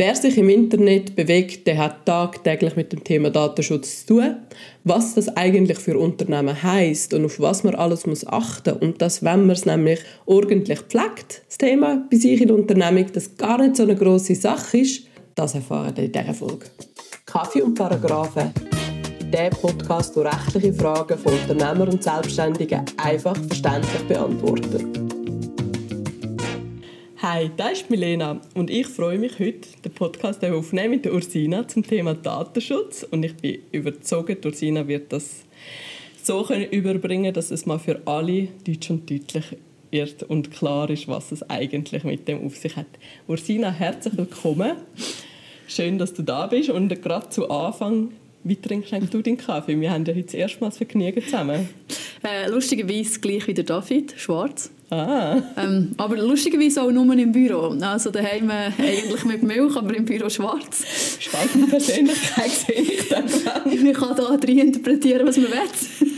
Wer 0.00 0.14
sich 0.14 0.38
im 0.38 0.48
Internet 0.48 1.16
bewegt, 1.16 1.66
der 1.66 1.78
hat 1.78 2.06
tagtäglich 2.06 2.76
mit 2.76 2.92
dem 2.92 3.02
Thema 3.02 3.30
Datenschutz 3.30 4.06
zu 4.06 4.14
tun. 4.14 4.36
Was 4.84 5.16
das 5.16 5.28
eigentlich 5.36 5.76
für 5.80 5.98
Unternehmen 5.98 6.62
heißt 6.62 7.14
und 7.14 7.24
auf 7.24 7.40
was 7.40 7.64
man 7.64 7.74
alles 7.74 8.06
muss 8.06 8.24
achten 8.24 8.74
und 8.74 9.02
dass, 9.02 9.24
wenn 9.24 9.40
man 9.40 9.56
es 9.56 9.66
nämlich 9.66 9.98
ordentlich 10.24 10.78
pflegt, 10.82 11.42
das 11.48 11.58
Thema 11.58 12.06
bei 12.08 12.16
sich 12.16 12.40
in 12.40 12.46
der 12.46 12.56
Unternehmung, 12.56 13.06
das 13.12 13.36
gar 13.36 13.60
nicht 13.60 13.74
so 13.74 13.82
eine 13.82 13.96
große 13.96 14.36
Sache 14.36 14.78
ist, 14.78 15.02
das 15.34 15.56
erfahren 15.56 15.96
wir 15.96 16.04
in 16.04 16.12
dieser 16.12 16.32
Folge. 16.32 16.66
Kaffee 17.26 17.62
und 17.62 17.74
Paragraphen. 17.74 18.52
Der 19.32 19.50
Podcast, 19.50 20.14
der 20.14 20.26
rechtliche 20.26 20.74
Fragen 20.74 21.18
von 21.18 21.32
Unternehmern 21.32 21.88
und 21.88 22.04
Selbstständigen 22.04 22.84
einfach 22.98 23.36
verständlich 23.48 24.02
beantwortet. 24.06 25.07
Hi, 27.30 27.50
das 27.54 27.72
ist 27.72 27.90
Milena 27.90 28.40
und 28.54 28.70
ich 28.70 28.86
freue 28.86 29.18
mich 29.18 29.38
heute, 29.38 29.68
den 29.84 29.92
Podcast 29.92 30.42
aufnehmen 30.42 30.92
mit 30.92 31.06
Ursina 31.06 31.68
zum 31.68 31.82
Thema 31.86 32.14
Datenschutz 32.14 33.02
und 33.02 33.22
ich 33.22 33.34
bin 33.34 33.58
überzeugt, 33.70 34.46
Ursina 34.46 34.88
wird 34.88 35.12
das 35.12 35.44
so 36.22 36.42
können 36.44 36.70
überbringen, 36.70 37.34
dass 37.34 37.50
es 37.50 37.66
mal 37.66 37.78
für 37.78 38.00
alle 38.06 38.48
deutsch 38.66 38.88
und 38.88 39.10
deutlich 39.10 39.44
wird 39.90 40.22
und 40.22 40.50
klar 40.50 40.88
ist, 40.88 41.06
was 41.06 41.30
es 41.30 41.42
eigentlich 41.50 42.02
mit 42.02 42.26
dem 42.26 42.46
auf 42.46 42.56
sich 42.56 42.74
hat. 42.76 42.86
Ursina, 43.26 43.72
herzlich 43.72 44.16
willkommen. 44.16 44.78
Schön, 45.66 45.98
dass 45.98 46.14
du 46.14 46.22
da 46.22 46.46
bist 46.46 46.70
und 46.70 46.88
gerade 47.02 47.28
zu 47.28 47.50
Anfang 47.50 48.12
wie 48.42 48.56
trinkst 48.56 48.94
du 49.12 49.20
deinen 49.20 49.36
Kaffee? 49.36 49.78
Wir 49.78 49.90
haben 49.90 50.06
ja 50.06 50.14
heute 50.14 50.24
das 50.24 50.34
erste 50.34 50.60
Mal 50.60 50.68
das 50.68 50.78
Vergnügen 50.78 51.22
zusammen. 51.22 51.68
Äh, 52.24 52.48
lustigerweise 52.48 53.20
gleich 53.20 53.46
wie 53.48 53.54
der 53.54 53.64
David, 53.64 54.14
schwarz. 54.16 54.70
Ah. 54.90 55.42
Ähm, 55.56 55.92
aber 55.98 56.16
lustigerweise 56.16 56.82
auch 56.82 56.90
nur 56.90 57.12
im 57.14 57.32
Büro. 57.32 57.76
Also 57.80 58.10
daheim 58.10 58.48
äh, 58.48 58.70
eigentlich 58.78 59.24
mit 59.24 59.42
Milch, 59.42 59.76
aber 59.76 59.94
im 59.94 60.06
Büro 60.06 60.30
schwarz. 60.30 61.18
Spannende 61.20 61.68
Persönlichkeit 61.68 62.50
sehe 62.50 62.80
ich 62.80 63.08
dann. 63.10 63.24
Man 63.64 63.92
kann 63.92 64.16
da 64.16 64.36
drin 64.36 64.58
interpretieren, 64.58 65.26
was 65.26 65.36
man 65.36 65.48
will. 65.48 66.08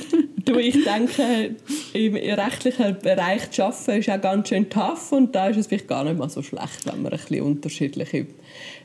du, 0.44 0.58
ich 0.58 0.84
denke, 0.84 1.56
im 1.92 2.14
rechtlichen 2.14 2.96
Bereich 3.02 3.50
zu 3.50 3.64
arbeiten 3.64 3.98
ist 3.98 4.10
auch 4.10 4.20
ganz 4.20 4.48
schön 4.48 4.70
tough 4.70 5.10
und 5.12 5.34
da 5.34 5.48
ist 5.48 5.56
es 5.56 5.66
vielleicht 5.66 5.88
gar 5.88 6.04
nicht 6.04 6.16
mal 6.16 6.30
so 6.30 6.42
schlecht, 6.42 6.86
wenn 6.86 7.02
man 7.02 7.12
ein 7.12 7.18
bisschen 7.18 7.42
unterschiedliche 7.42 8.26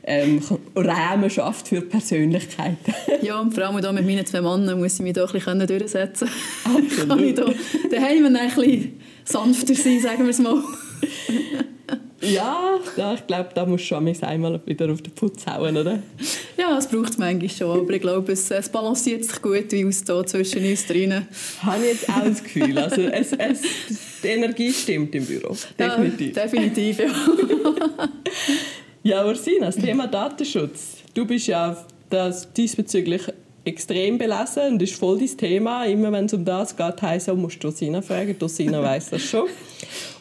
ähm, 0.02 0.42
Rahmen 0.74 1.30
schafft 1.30 1.68
für 1.68 1.80
Persönlichkeiten. 1.80 2.94
ja, 3.22 3.38
und 3.40 3.54
vor 3.54 3.64
allem 3.64 3.80
da 3.80 3.92
mit 3.92 4.04
meinen 4.04 4.26
zwei 4.26 4.40
Männern 4.40 4.80
muss 4.80 4.94
ich 4.94 5.00
mich 5.00 5.12
da 5.12 5.26
ein 5.26 5.32
bisschen 5.32 5.66
durchsetzen 5.66 6.28
können. 6.64 7.08
Kann 7.08 7.24
ich 7.24 7.34
da 7.34 7.44
daheim 7.90 8.26
ein 8.26 8.32
bisschen 8.32 9.05
sanfter 9.26 9.74
sein, 9.74 10.00
sagen 10.00 10.22
wir 10.24 10.30
es 10.30 10.38
mal. 10.38 10.62
ja, 12.20 12.78
ja, 12.96 13.14
ich 13.14 13.26
glaube, 13.26 13.50
da 13.54 13.66
muss 13.66 13.82
schon 13.82 14.06
einmal 14.22 14.60
wieder 14.64 14.90
auf 14.90 15.02
den 15.02 15.12
Putz 15.14 15.46
hauen, 15.46 15.76
oder? 15.76 15.98
Ja, 16.56 16.78
es 16.78 16.86
braucht 16.86 17.10
es 17.10 17.18
manchmal 17.18 17.50
schon, 17.50 17.80
aber 17.80 17.92
ich 17.92 18.00
glaube, 18.00 18.32
es, 18.32 18.50
es 18.50 18.68
balanciert 18.68 19.24
sich 19.24 19.42
gut 19.42 19.70
wie 19.70 19.84
aus 19.84 20.02
da 20.04 20.24
zwischen 20.24 20.64
uns 20.64 20.86
drinnen. 20.86 21.26
Habe 21.62 21.84
ich 21.84 21.92
jetzt 21.92 22.08
auch 22.08 22.24
das 22.24 22.42
Gefühl. 22.42 22.78
Also 22.78 23.02
es, 23.02 23.32
es, 23.32 23.62
die 24.22 24.28
Energie 24.28 24.72
stimmt 24.72 25.14
im 25.14 25.26
Büro, 25.26 25.56
definitiv. 25.78 26.36
Ja, 26.36 26.42
definitiv, 26.42 26.98
ja. 26.98 27.06
ja, 29.02 29.26
Ursina, 29.26 29.66
das 29.66 29.76
Thema 29.76 30.06
Datenschutz. 30.06 30.98
Du 31.14 31.26
bist 31.26 31.46
ja 31.46 31.84
das 32.08 32.52
diesbezüglich 32.52 33.22
extrem 33.66 34.16
belesen 34.16 34.72
und 34.72 34.82
ist 34.82 34.94
voll 34.94 35.18
dein 35.18 35.36
Thema. 35.36 35.84
Immer 35.84 36.12
wenn 36.12 36.26
es 36.26 36.34
um 36.34 36.44
das 36.44 36.76
geht, 36.76 37.02
heisst 37.02 37.28
es, 37.28 37.34
musst 37.34 37.62
du 37.62 37.68
Rosina 37.68 38.00
fragen. 38.00 38.36
Rosina 38.40 38.82
weiss 38.82 39.10
das 39.10 39.22
schon. 39.22 39.48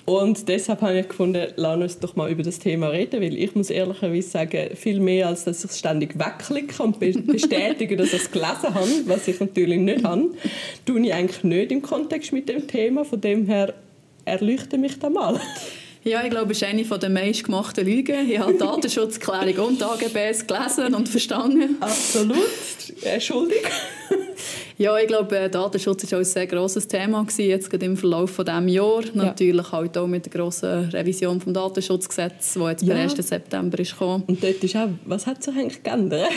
Und 0.05 0.47
deshalb 0.47 0.81
habe 0.81 0.99
ich 0.99 1.07
gefunden, 1.07 1.47
lass 1.55 1.81
uns 1.81 1.99
doch 1.99 2.15
mal 2.15 2.29
über 2.29 2.43
das 2.43 2.59
Thema 2.59 2.89
reden, 2.89 3.21
weil 3.21 3.35
ich 3.37 3.55
muss 3.55 3.71
ehrlicherweise 3.71 4.29
sagen, 4.29 4.75
viel 4.75 4.99
mehr 4.99 5.27
als 5.27 5.45
dass 5.45 5.63
ich 5.63 5.71
es 5.71 5.79
ständig 5.79 6.17
wegklicke 6.19 6.83
und 6.83 6.99
bestätige, 6.99 7.97
dass 7.97 8.13
ich 8.13 8.21
es 8.21 8.31
gelesen 8.31 8.73
habe, 8.73 8.89
was 9.05 9.27
ich 9.27 9.39
natürlich 9.39 9.79
nicht 9.79 10.03
habe, 10.03 10.29
tue 10.85 10.99
ich 11.01 11.13
eigentlich 11.13 11.43
nicht 11.43 11.71
im 11.71 11.81
Kontext 11.81 12.33
mit 12.33 12.49
dem 12.49 12.67
Thema. 12.67 13.03
Von 13.03 13.21
dem 13.21 13.47
her 13.47 13.73
erleuchte 14.25 14.77
mich 14.77 14.99
da 14.99 15.09
mal. 15.09 15.39
Ja, 16.07 16.23
ich 16.23 16.29
glaube, 16.29 16.51
es 16.51 16.61
ist 16.61 16.67
eine 16.67 16.83
der 16.83 17.09
meistgemachten 17.09 17.83
Lügen. 17.83 18.29
Ich 18.29 18.37
habe 18.37 18.53
Datenschutzklärung 18.53 19.69
und 19.69 19.81
AGBs 19.81 20.45
gelesen 20.45 20.93
und 20.93 21.09
verstanden. 21.09 21.77
Absolut. 21.79 22.37
Entschuldigung. 23.01 23.71
Ja, 24.77 24.97
ich 24.97 25.07
glaube, 25.07 25.37
äh, 25.37 25.49
Datenschutz 25.49 26.03
war 26.11 26.17
auch 26.17 26.21
ein 26.21 26.25
sehr 26.25 26.47
grosses 26.47 26.85
Thema 26.87 27.23
gewesen, 27.23 27.45
jetzt 27.45 27.69
gerade 27.69 27.85
im 27.85 27.95
Verlauf 27.95 28.31
von 28.31 28.45
diesem 28.45 28.67
Jahr. 28.67 29.03
Ja. 29.05 29.11
Natürlich 29.13 29.71
halt 29.71 29.97
auch 29.97 30.05
mit 30.05 30.25
der 30.25 30.33
grossen 30.33 30.89
Revision 30.89 31.39
des 31.39 31.53
Datenschutzgesetzes, 31.53 32.53
die 32.53 32.59
jetzt 32.59 32.83
ja. 32.83 32.93
per 32.93 33.03
1. 33.03 33.15
September 33.15 33.79
ist 33.79 33.91
gekommen. 33.91 34.23
Und 34.27 34.43
dort 34.43 34.61
ist 34.63 34.75
auch, 34.75 34.89
was 35.05 35.25
hat 35.25 35.41
sich 35.41 35.55
eigentlich 35.55 35.81
geändert? 35.81 36.29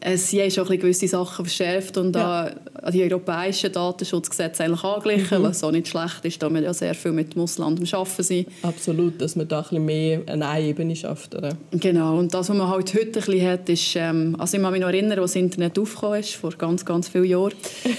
Es 0.00 0.32
haben 0.32 0.50
schon 0.50 0.66
gewisse 0.66 1.08
Sachen 1.08 1.44
verschärft 1.44 1.96
und 1.96 2.14
ja. 2.14 2.50
an 2.82 2.92
die 2.92 3.02
europäischen 3.02 3.72
Datenschutzgesetze 3.72 4.64
eigentlich 4.64 4.84
angeglichen, 4.84 5.40
mhm. 5.40 5.44
was 5.44 5.62
auch 5.64 5.72
nicht 5.72 5.88
schlecht 5.88 6.24
ist, 6.24 6.42
da 6.42 6.48
wir 6.48 6.60
ja 6.60 6.72
sehr 6.72 6.94
viel 6.94 7.12
mit 7.12 7.34
dem 7.34 7.42
Ausland 7.42 7.80
am 7.80 8.00
Arbeiten 8.00 8.22
sind. 8.22 8.48
Absolut, 8.62 9.20
dass 9.20 9.36
man 9.36 9.48
da 9.48 9.58
ein 9.58 9.62
bisschen 9.64 9.84
mehr 9.84 10.20
eine 10.26 10.60
Ebene 10.60 10.94
schafft, 10.96 11.34
oder? 11.34 11.50
Genau, 11.72 12.18
und 12.18 12.32
das, 12.32 12.48
was 12.48 12.56
man 12.56 12.68
halt 12.68 12.94
heute 12.94 13.06
ein 13.06 13.12
bisschen 13.12 13.46
hat, 13.46 13.68
ist, 13.68 13.96
ähm, 13.96 14.36
also 14.38 14.56
ich 14.56 14.62
kann 14.62 14.72
mich 14.72 14.80
noch 14.80 14.88
erinnern, 14.88 15.18
als 15.18 15.32
das 15.32 15.42
Internet 15.42 15.78
aufgekommen 15.78 16.20
ist, 16.20 16.34
vor 16.34 16.52
ganz, 16.56 16.84
ganz 16.84 17.08
vielen 17.08 17.24
Jahren, 17.24 17.54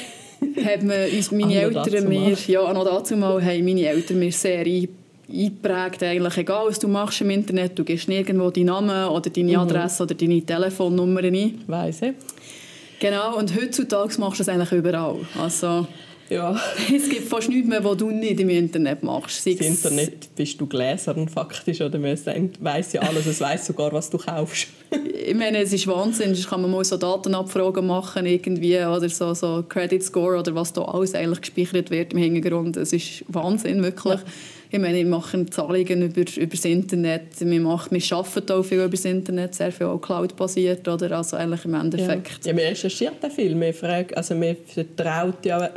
haben 0.66 0.90
uns 0.90 1.32
meine 1.32 1.56
Eltern 1.56 2.08
mir, 2.08 2.38
ja, 2.48 2.74
noch 2.74 2.86
dazu 2.86 3.16
mal, 3.18 3.44
haben 3.44 3.66
meine 3.66 3.86
Eltern 3.86 4.20
mir 4.20 4.32
sehr 4.32 4.66
eingeprägt, 5.32 6.04
eigentlich 6.04 6.38
egal 6.38 6.68
was 6.68 6.80
du 6.80 6.88
machst 6.88 7.22
im 7.22 7.30
Internet, 7.30 7.78
du 7.78 7.84
gibst 7.84 8.08
nirgendwo 8.08 8.50
deinen 8.50 8.66
Namen 8.66 9.10
oder 9.10 9.30
deine 9.30 9.52
mhm. 9.54 9.60
Adresse 9.60 10.04
oder 10.04 10.16
deine 10.16 10.42
Telefonnummer 10.42 11.24
ein. 11.24 11.62
Weiss 11.68 12.02
ich. 12.02 12.14
Genau, 13.00 13.38
und 13.38 13.56
heutzutage 13.56 14.20
machst 14.20 14.40
du 14.40 14.44
das 14.44 14.50
eigentlich 14.50 14.72
überall. 14.74 15.18
Also, 15.40 15.88
ja. 16.30 16.60
Es 16.94 17.10
gibt 17.10 17.28
fast 17.28 17.50
nichts 17.50 17.68
mehr, 17.68 17.84
was 17.84 17.98
du 17.98 18.12
nicht 18.12 18.40
im 18.40 18.50
Internet 18.50 19.04
machst. 19.04 19.46
Im 19.48 19.58
Internet 19.58 20.36
bist 20.36 20.60
du 20.60 20.68
Gläsern 20.68 21.28
faktisch, 21.28 21.82
oder 21.82 21.98
man 21.98 22.18
weiss 22.60 22.94
ja 22.94 23.02
alles, 23.02 23.26
es 23.26 23.42
weiss 23.42 23.66
sogar, 23.66 23.92
was 23.94 24.10
du 24.10 24.18
kaufst. 24.18 24.68
ich 25.26 25.36
meine, 25.36 25.60
es 25.60 25.74
ist 25.74 25.88
Wahnsinn, 25.88 26.34
da 26.34 26.50
kann 26.50 26.62
man 26.62 26.72
mal 26.72 26.84
so 26.84 26.98
Datenabfragen 26.98 27.88
machen 27.88 28.26
irgendwie, 28.26 28.78
oder 28.78 29.10
so, 29.10 29.34
so 29.34 29.64
Credit 29.68 30.04
Score 30.04 30.40
oder 30.40 30.54
was 30.56 30.74
da 30.74 30.84
alles 30.84 31.16
eigentlich 31.16 31.42
gespeichert 31.42 31.90
wird 31.90 32.14
im 32.14 32.20
Hintergrund. 32.20 32.78
Es 32.78 32.94
ist 32.94 33.24
Wahnsinn, 33.28 33.82
wirklich. 33.82 34.20
Ja. 34.20 34.26
Ich 34.72 34.78
meine, 34.78 34.98
wir 34.98 35.06
machen 35.08 35.52
Zahlungen 35.52 36.04
über, 36.04 36.22
über 36.22 36.56
das 36.56 36.66
Internet, 36.66 37.40
wir, 37.40 37.60
machen, 37.60 37.90
wir 37.92 38.18
arbeiten 38.18 38.52
auch 38.52 38.64
viel 38.64 38.78
über 38.78 38.90
das 38.90 39.04
Internet, 39.06 39.56
sehr 39.56 39.72
viel 39.72 39.88
auch 39.88 39.98
Cloud-basiert, 39.98 40.88
oder? 40.88 41.18
Also 41.18 41.38
eigentlich 41.38 41.66
im 41.66 41.74
Endeffekt. 41.74 42.46
Ja, 42.46 42.52
ja 42.52 42.54
man 42.54 42.64
recherchiert 42.66 43.14
auch 43.24 43.32
viel, 43.32 43.60
wir 43.60 43.74
fragen, 43.74 44.14
also 44.14 44.36
man 44.36 44.56
vertraut 44.68 45.44
ja 45.44 45.72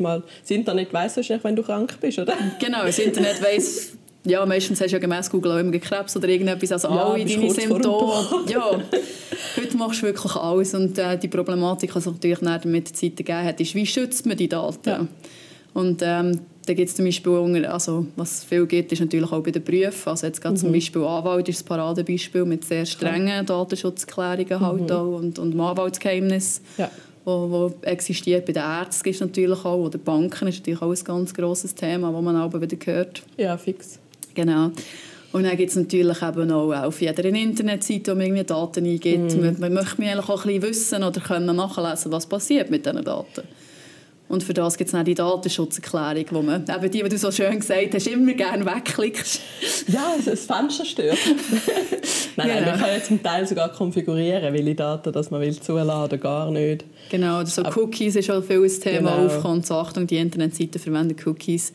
mal, 0.00 0.22
das 0.40 0.50
Internet 0.50 0.92
weiss 0.92 1.16
wahrscheinlich, 1.16 1.44
wenn 1.44 1.54
du 1.54 1.62
krank 1.62 1.96
bist, 2.00 2.18
oder? 2.18 2.34
Genau, 2.58 2.84
das 2.84 2.98
Internet 2.98 3.40
weiss 3.40 3.92
ja, 4.24 4.46
meistens 4.46 4.80
hast 4.80 4.90
du 4.90 4.96
ja 4.96 4.98
gemäß 5.00 5.28
Google 5.30 5.52
auch 5.52 5.58
immer 5.58 5.76
Krebs 5.78 6.16
oder 6.16 6.28
irgendetwas, 6.28 6.70
also 6.70 6.88
ja, 6.88 7.04
alle 7.04 7.24
deine 7.24 7.50
Symptome. 7.50 8.44
Ja, 8.48 8.80
heute 9.56 9.76
machst 9.76 10.02
du 10.02 10.06
wirklich 10.06 10.36
alles 10.36 10.74
und 10.74 10.96
äh, 10.96 11.18
die 11.18 11.26
Problematik, 11.26 11.92
die 11.92 11.98
es 11.98 12.06
natürlich 12.06 12.40
mit 12.40 12.88
der 12.88 12.94
Zeit 12.94 13.16
gegeben 13.16 13.44
hat, 13.44 13.60
ist, 13.60 13.74
wie 13.74 13.84
schützt 13.84 14.24
man 14.26 14.36
die 14.36 14.48
Daten? 14.48 14.88
Ja. 14.88 15.06
Und 15.74 16.02
ähm, 16.02 16.40
da 16.66 16.74
gibt 16.74 16.88
es 16.88 16.96
zum 16.96 17.04
Beispiel, 17.04 17.66
also 17.66 18.06
was 18.16 18.44
viel 18.44 18.66
gibt, 18.66 18.92
ist 18.92 19.00
natürlich 19.00 19.30
auch 19.32 19.42
bei 19.42 19.50
den 19.50 19.64
Berufen. 19.64 20.10
Also 20.10 20.26
jetzt 20.26 20.40
gerade 20.40 20.54
mhm. 20.54 20.60
zum 20.60 20.72
Beispiel 20.72 21.02
Anwalt 21.02 21.48
ist 21.48 21.60
das 21.60 21.64
Paradebeispiel 21.64 22.44
mit 22.44 22.64
sehr 22.64 22.86
strengen 22.86 23.44
Datenschutzklärungen 23.44 24.58
mhm. 24.58 24.60
halt 24.60 24.92
auch 24.92 25.16
und, 25.16 25.38
und 25.38 25.58
Anwaltsgeheimnis. 25.58 26.60
Ja. 26.78 26.90
Wo, 27.24 27.50
wo, 27.50 27.72
existiert. 27.82 28.46
Bei 28.46 28.52
den 28.52 28.64
Ärzten 28.64 29.08
ist 29.08 29.20
natürlich 29.20 29.64
auch, 29.64 29.78
oder 29.78 29.96
Banken 29.96 30.48
ist 30.48 30.58
natürlich 30.58 30.82
auch 30.82 30.90
ein 30.90 31.04
ganz 31.04 31.32
grosses 31.32 31.72
Thema, 31.72 32.10
das 32.10 32.22
man 32.22 32.36
auch 32.36 32.60
wieder 32.60 32.76
hört. 32.84 33.22
Ja, 33.36 33.56
fix. 33.56 34.00
Genau. 34.34 34.72
Und 35.32 35.44
dann 35.44 35.56
gibt 35.56 35.70
es 35.70 35.76
natürlich 35.76 36.20
eben 36.20 36.50
auch 36.50 36.72
auf 36.72 37.00
jeder 37.00 37.24
Internetseite, 37.24 38.10
wo 38.10 38.16
man 38.16 38.26
irgendwie 38.26 38.44
Daten 38.44 38.84
eingibt. 38.84 39.36
Mm. 39.36 39.40
Man, 39.40 39.60
man 39.60 39.72
möchte 39.72 40.02
eigentlich 40.02 40.28
auch 40.28 40.44
ein 40.44 40.60
bisschen 40.60 40.62
wissen 40.62 41.04
oder 41.04 41.20
können 41.20 41.56
nachlesen, 41.56 42.10
was 42.10 42.26
passiert 42.26 42.70
mit 42.70 42.84
diesen 42.84 43.04
Daten. 43.04 43.42
Und 44.32 44.42
für 44.42 44.54
das 44.54 44.78
gibt 44.78 44.88
es 44.88 44.92
dann 44.92 45.04
die 45.04 45.14
Datenschutzerklärung, 45.14 46.24
wo 46.30 46.40
man, 46.40 46.62
eben 46.62 46.90
die, 46.90 47.02
die 47.02 47.08
du 47.10 47.18
so 47.18 47.30
schön 47.30 47.60
gesagt 47.60 47.92
hast, 47.92 48.06
immer 48.06 48.32
gerne 48.32 48.64
wegklickst. 48.64 49.42
Ja, 49.88 50.12
also 50.16 50.30
das 50.30 50.46
Fenster 50.46 50.86
stört. 50.86 51.18
nein, 52.36 52.48
genau. 52.48 52.70
man 52.70 52.80
kann 52.80 52.88
ja 52.94 53.02
zum 53.02 53.22
Teil 53.22 53.46
sogar 53.46 53.68
konfigurieren, 53.70 54.54
welche 54.54 54.74
Daten 54.74 55.12
dass 55.12 55.30
man 55.30 55.42
will 55.42 55.54
zuladen 55.60 56.04
oder 56.04 56.16
gar 56.16 56.50
nicht. 56.50 56.86
Genau, 57.10 57.44
so 57.44 57.62
Cookies 57.62 58.16
ist 58.16 58.24
schon 58.24 58.42
viel 58.42 58.64
ein 58.64 58.80
Thema 58.80 59.16
genau. 59.16 59.26
aufgekommen. 59.26 59.62
Achtung, 59.68 60.06
die 60.06 60.16
Internetseiten 60.16 60.80
verwenden 60.80 61.16
Cookies. 61.26 61.74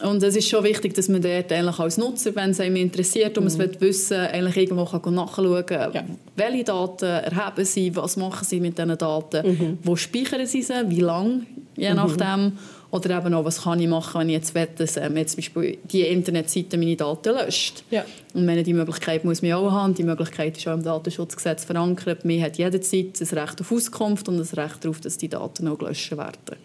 Und 0.00 0.22
es 0.22 0.36
ist 0.36 0.48
schon 0.48 0.62
wichtig, 0.64 0.94
dass 0.94 1.08
man 1.08 1.20
dort 1.20 1.50
eigentlich 1.52 1.78
als 1.78 1.98
Nutzer, 1.98 2.34
wenn 2.36 2.50
es 2.50 2.60
einem 2.60 2.76
interessiert 2.76 3.36
und 3.36 3.52
mhm. 3.52 3.58
man 3.58 3.70
es 3.70 3.80
wissen 3.80 4.16
eigentlich 4.16 4.56
irgendwo 4.56 4.84
kann 4.84 5.14
nachschauen 5.14 5.66
kann, 5.66 5.92
ja. 5.92 6.04
welche 6.36 6.64
Daten 6.64 7.04
erheben 7.04 7.64
sie, 7.64 7.94
was 7.96 8.16
machen 8.16 8.44
sie 8.44 8.60
mit 8.60 8.78
diesen 8.78 8.96
Daten, 8.96 9.48
mhm. 9.48 9.78
wo 9.82 9.96
speichern 9.96 10.46
sie 10.46 10.62
sie, 10.62 10.74
wie 10.86 11.00
lange, 11.00 11.42
je 11.76 11.90
mhm. 11.90 11.96
nachdem. 11.96 12.52
Oder 12.90 13.18
eben 13.18 13.34
auch, 13.34 13.44
was 13.44 13.62
kann 13.64 13.80
ich 13.80 13.88
machen, 13.88 14.18
wenn 14.18 14.28
ich 14.30 14.36
jetzt 14.36 14.54
will, 14.54 14.66
dass 14.76 14.96
ähm, 14.96 15.16
jetzt 15.18 15.32
zum 15.32 15.38
Beispiel 15.38 15.78
die 15.84 16.02
Internetseite 16.02 16.78
meine 16.78 16.96
Daten 16.96 17.34
löscht. 17.34 17.84
Ja. 17.90 18.02
Und 18.32 18.46
meine, 18.46 18.62
die 18.62 18.72
Möglichkeit 18.72 19.26
muss 19.26 19.42
man 19.42 19.52
auch 19.52 19.70
haben. 19.70 19.94
Die 19.94 20.04
Möglichkeit 20.04 20.56
ist 20.56 20.66
auch 20.66 20.72
im 20.72 20.82
Datenschutzgesetz 20.82 21.66
verankert. 21.66 22.24
Man 22.24 22.40
hat 22.40 22.56
jederzeit 22.56 23.20
ein 23.20 23.38
Recht 23.38 23.60
auf 23.60 23.70
Auskunft 23.70 24.26
und 24.30 24.36
ein 24.36 24.58
Recht 24.58 24.82
darauf, 24.82 25.00
dass 25.02 25.18
die 25.18 25.28
Daten 25.28 25.68
auch 25.68 25.76
gelöscht 25.76 26.16
werden. 26.16 26.56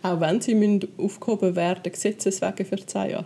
Auch 0.00 0.20
wenn 0.20 0.40
sie 0.40 0.54
müssen 0.54 0.86
aufgehoben 0.96 1.56
werden 1.56 1.90
gesetzeswegen 1.90 2.64
für 2.64 2.76
zehn 2.86 3.10
Jahre? 3.10 3.24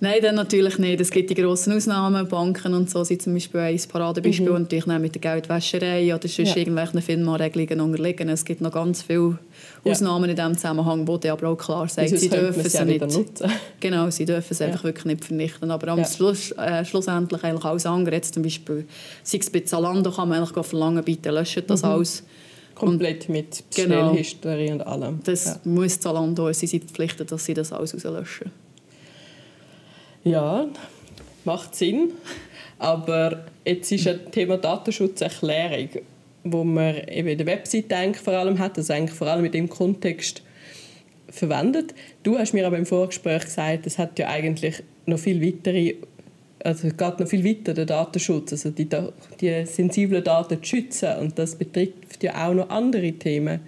Nein, 0.00 0.20
dann 0.20 0.34
natürlich 0.34 0.78
nicht. 0.78 1.00
Es 1.00 1.10
gibt 1.10 1.30
die 1.30 1.34
grossen 1.34 1.72
Ausnahmen. 1.72 2.28
Banken 2.28 2.74
und 2.74 2.90
so 2.90 3.02
sind 3.02 3.22
zum 3.22 3.32
Beispiel 3.32 3.60
ein 3.60 3.80
Paradebeispiel. 3.90 4.48
Mhm. 4.48 4.54
Und 4.56 4.62
natürlich 4.62 4.86
mit 4.86 5.14
der 5.14 5.20
Geldwäscherei 5.20 6.14
oder 6.14 6.28
sonst 6.28 6.50
ja. 6.50 6.56
irgendwelchen 6.56 7.00
FINMA-Regelungen 7.00 7.80
unterliegen. 7.80 8.28
Es 8.28 8.44
gibt 8.44 8.60
noch 8.60 8.72
ganz 8.72 9.02
viele 9.02 9.38
Ausnahmen 9.84 10.24
ja. 10.24 10.30
in 10.30 10.36
diesem 10.36 10.54
Zusammenhang, 10.56 11.08
wo 11.08 11.16
die 11.16 11.30
aber 11.30 11.48
auch 11.48 11.56
klar 11.56 11.88
sagen, 11.88 12.14
sie 12.14 12.28
dürfen 12.28 12.60
es 12.66 12.84
nicht. 12.84 13.00
Nutzen. 13.00 13.50
Genau, 13.80 14.10
sie 14.10 14.24
dürfen 14.24 14.48
es 14.50 14.58
ja. 14.58 14.66
einfach 14.66 14.84
wirklich 14.84 15.06
nicht 15.06 15.24
vernichten. 15.24 15.70
Aber 15.70 15.88
am 15.88 16.04
Schluss, 16.04 16.52
äh, 16.52 16.84
schlussendlich 16.84 17.42
eigentlich 17.42 17.64
alles 17.64 17.86
andere. 17.86 18.16
Jetzt 18.16 18.34
zum 18.34 18.42
Beispiel, 18.42 18.86
sei 19.22 19.38
es 19.38 19.50
bei 19.50 19.60
Zalando, 19.60 20.10
kann 20.10 20.28
man 20.28 20.42
eigentlich 20.42 20.66
verlangen, 20.66 21.02
bitte 21.04 21.30
löschen 21.30 21.62
das 21.66 21.82
mhm. 21.82 21.88
alles. 21.88 22.22
Komplett 22.74 23.28
mit 23.28 23.64
genau, 23.74 24.08
Bestellhistorie 24.10 24.72
und 24.72 24.80
allem. 24.82 25.20
Das 25.24 25.44
ja. 25.44 25.60
muss 25.64 26.00
Zalando, 26.00 26.52
sie 26.52 26.66
sind 26.66 26.84
verpflichtet, 26.84 27.30
dass 27.30 27.44
sie 27.44 27.54
das 27.54 27.72
alles 27.72 27.94
rauslöschen. 27.94 28.50
Ja, 30.24 30.66
macht 31.44 31.74
Sinn. 31.74 32.12
Aber 32.78 33.44
jetzt 33.64 33.92
ist 33.92 34.08
ein 34.08 34.30
Thema 34.30 34.56
Datenschutzerklärung, 34.56 35.88
wo 36.44 36.64
man 36.64 36.96
eben 37.08 37.28
in 37.28 37.38
der 37.38 37.46
Webseite 37.46 37.96
eigentlich 37.96 38.22
vor 38.22 38.34
allem 38.34 38.58
hat, 38.58 38.76
also 38.76 38.92
eigentlich 38.92 39.16
vor 39.16 39.28
allem 39.28 39.44
in 39.44 39.52
dem 39.52 39.68
Kontext 39.68 40.42
verwendet. 41.28 41.94
Du 42.22 42.38
hast 42.38 42.52
mir 42.52 42.66
aber 42.66 42.78
im 42.78 42.86
Vorgespräch 42.86 43.44
gesagt, 43.44 43.86
es 43.86 43.98
hat 43.98 44.18
ja 44.18 44.28
eigentlich 44.28 44.82
noch 45.06 45.18
viel 45.18 45.40
weitere 45.40 45.94
also 46.64 46.88
geht 46.88 47.20
noch 47.20 47.26
viel 47.26 47.44
weiter, 47.44 47.74
der 47.74 47.86
Datenschutz, 47.86 48.52
also 48.52 48.70
die, 48.70 48.88
die 49.40 49.66
sensiblen 49.66 50.22
Daten 50.22 50.62
zu 50.62 50.68
schützen 50.68 51.16
und 51.20 51.38
das 51.38 51.56
betrifft 51.56 52.11
ja 52.22 52.48
auch 52.48 52.54
noch 52.54 52.70
andere 52.70 53.12
Themen. 53.12 53.60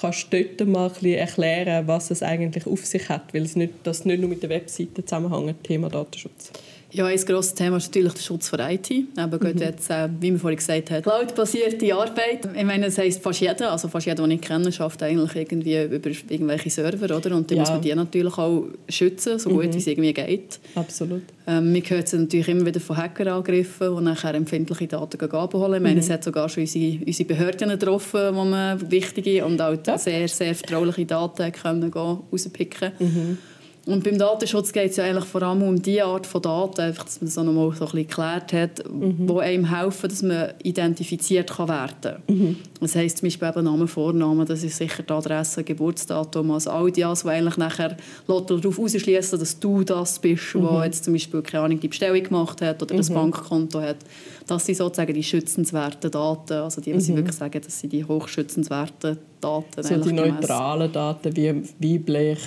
Kannst 0.00 0.32
du 0.32 0.44
dort 0.44 0.68
mal 0.68 0.90
ein 1.02 1.12
erklären, 1.12 1.86
was 1.86 2.10
es 2.10 2.22
eigentlich 2.22 2.66
auf 2.66 2.84
sich 2.84 3.08
hat, 3.08 3.32
weil 3.32 3.42
es 3.42 3.56
nicht, 3.56 3.74
das 3.84 4.04
nicht 4.04 4.20
nur 4.20 4.28
mit 4.28 4.42
der 4.42 4.50
Webseite 4.50 5.04
zusammenhängt, 5.04 5.62
Thema 5.62 5.88
Datenschutz? 5.88 6.50
Ja, 6.90 7.06
ein 7.06 7.16
grosses 7.16 7.54
Thema 7.54 7.78
ist 7.78 7.86
natürlich 7.88 8.12
der 8.14 8.22
Schutz 8.22 8.48
von 8.48 8.60
IT. 8.60 8.90
Eben 8.90 9.08
mhm. 9.16 9.58
jetzt, 9.58 9.90
äh, 9.90 10.08
wie 10.20 10.30
man 10.30 10.40
vorhin 10.40 10.58
gesagt 10.58 10.90
hat, 10.90 11.02
cloud-basierte 11.02 11.94
Arbeit. 11.94 12.48
Ich 12.56 12.64
meine, 12.64 12.86
das 12.86 12.98
heisst 12.98 13.22
fast 13.22 13.40
jeder, 13.40 13.72
also 13.72 13.88
fast 13.88 14.06
jeder, 14.06 14.22
den 14.22 14.30
ich 14.32 14.40
kenne, 14.40 14.70
schafft 14.70 15.02
eigentlich 15.02 15.34
irgendwie 15.34 15.82
über 15.82 16.10
irgendwelche 16.28 16.70
Server, 16.70 17.16
oder? 17.16 17.34
Und 17.34 17.50
dann 17.50 17.56
ja. 17.56 17.62
muss 17.62 17.70
man 17.70 17.80
die 17.80 17.94
natürlich 17.94 18.38
auch 18.38 18.66
schützen, 18.88 19.38
so 19.38 19.50
gut 19.50 19.66
mhm. 19.66 19.74
wie 19.74 19.78
es 19.78 19.86
irgendwie 19.86 20.12
geht. 20.12 20.60
Absolut. 20.74 21.22
Ähm, 21.46 21.74
wir 21.74 21.82
hören 21.82 22.04
natürlich 22.12 22.48
immer 22.48 22.66
wieder 22.66 22.80
von 22.80 22.96
Hackerangriffen, 22.96 23.96
die 23.96 24.02
nachher 24.02 24.34
empfindliche 24.34 24.86
Daten 24.86 25.30
abholen. 25.30 25.74
Ich 25.74 25.82
meine, 25.82 25.94
mhm. 25.96 26.00
es 26.00 26.10
hat 26.10 26.24
sogar 26.24 26.48
schon 26.48 26.62
unsere, 26.62 26.98
unsere 27.04 27.28
Behörden 27.28 27.68
getroffen, 27.70 28.34
wo 28.34 28.44
man 28.44 28.90
wichtige 28.90 29.44
und 29.44 29.60
auch 29.60 29.76
ja. 29.86 29.98
sehr, 29.98 30.28
sehr 30.28 30.54
vertrauliche 30.54 31.06
Daten 31.06 31.52
können 31.52 31.92
rauspicken 31.92 32.92
können. 32.98 33.38
Und 33.86 34.02
beim 34.02 34.16
Datenschutz 34.16 34.72
geht 34.72 34.92
es 34.92 34.96
ja 34.96 35.04
eigentlich 35.04 35.26
vor 35.26 35.42
allem 35.42 35.62
um 35.62 35.80
die 35.80 36.00
Art 36.00 36.26
von 36.26 36.40
Daten, 36.40 36.80
einfach, 36.80 37.04
dass 37.04 37.20
man 37.20 37.26
das 37.26 37.36
auch 37.36 37.44
noch 37.44 37.52
mal 37.52 37.70
so 37.72 37.84
ein 37.84 37.92
bisschen 37.92 38.08
geklärt 38.08 38.52
hat, 38.54 38.90
mhm. 38.90 39.26
die 39.26 39.40
einem 39.40 39.76
helfen, 39.76 40.08
dass 40.08 40.22
man 40.22 40.54
identifiziert 40.62 41.50
kann 41.50 41.68
werden 41.68 42.22
kann. 42.26 42.36
Mhm. 42.36 42.56
Das 42.80 42.94
heisst 42.96 43.18
zum 43.18 43.26
Beispiel 43.26 43.48
eben 43.48 43.64
Name, 43.64 43.86
Vorname, 43.86 44.46
das 44.46 44.64
ist 44.64 44.78
sicher 44.78 45.02
die 45.02 45.12
Adresse, 45.12 45.64
Geburtsdatum, 45.64 46.50
also 46.52 46.70
all 46.70 46.90
die, 46.90 47.02
die 47.02 47.28
eigentlich 47.28 47.56
nachher 47.58 47.96
darauf 48.26 48.78
ausschließen, 48.78 49.38
dass 49.38 49.60
du 49.60 49.84
das 49.84 50.18
bist, 50.18 50.54
mhm. 50.54 50.66
der 50.66 50.84
jetzt 50.86 51.04
zum 51.04 51.12
Beispiel 51.12 51.42
keine 51.42 51.64
Ahnung, 51.64 51.80
die 51.80 51.88
Bestellung 51.88 52.22
gemacht 52.22 52.62
hat 52.62 52.82
oder 52.82 52.96
das 52.96 53.10
mhm. 53.10 53.14
Bankkonto 53.14 53.82
hat. 53.82 53.98
Das 54.46 54.64
sind 54.64 54.76
sozusagen 54.76 55.12
die 55.12 55.22
schützenswerten 55.22 56.10
Daten, 56.10 56.54
also 56.54 56.80
die, 56.80 56.94
was 56.94 57.04
mhm. 57.04 57.10
ich 57.10 57.16
wirklich 57.16 57.36
sagen, 57.36 57.60
das 57.62 57.80
sind 57.80 57.92
die 57.92 58.04
hochschützenswerten 58.04 59.10
Daten. 59.10 59.33
So 59.44 59.96
die 59.96 60.12
neutralen 60.12 60.90
Daten 60.92 61.36
wie 61.36 61.54
weiblich, 61.78 62.38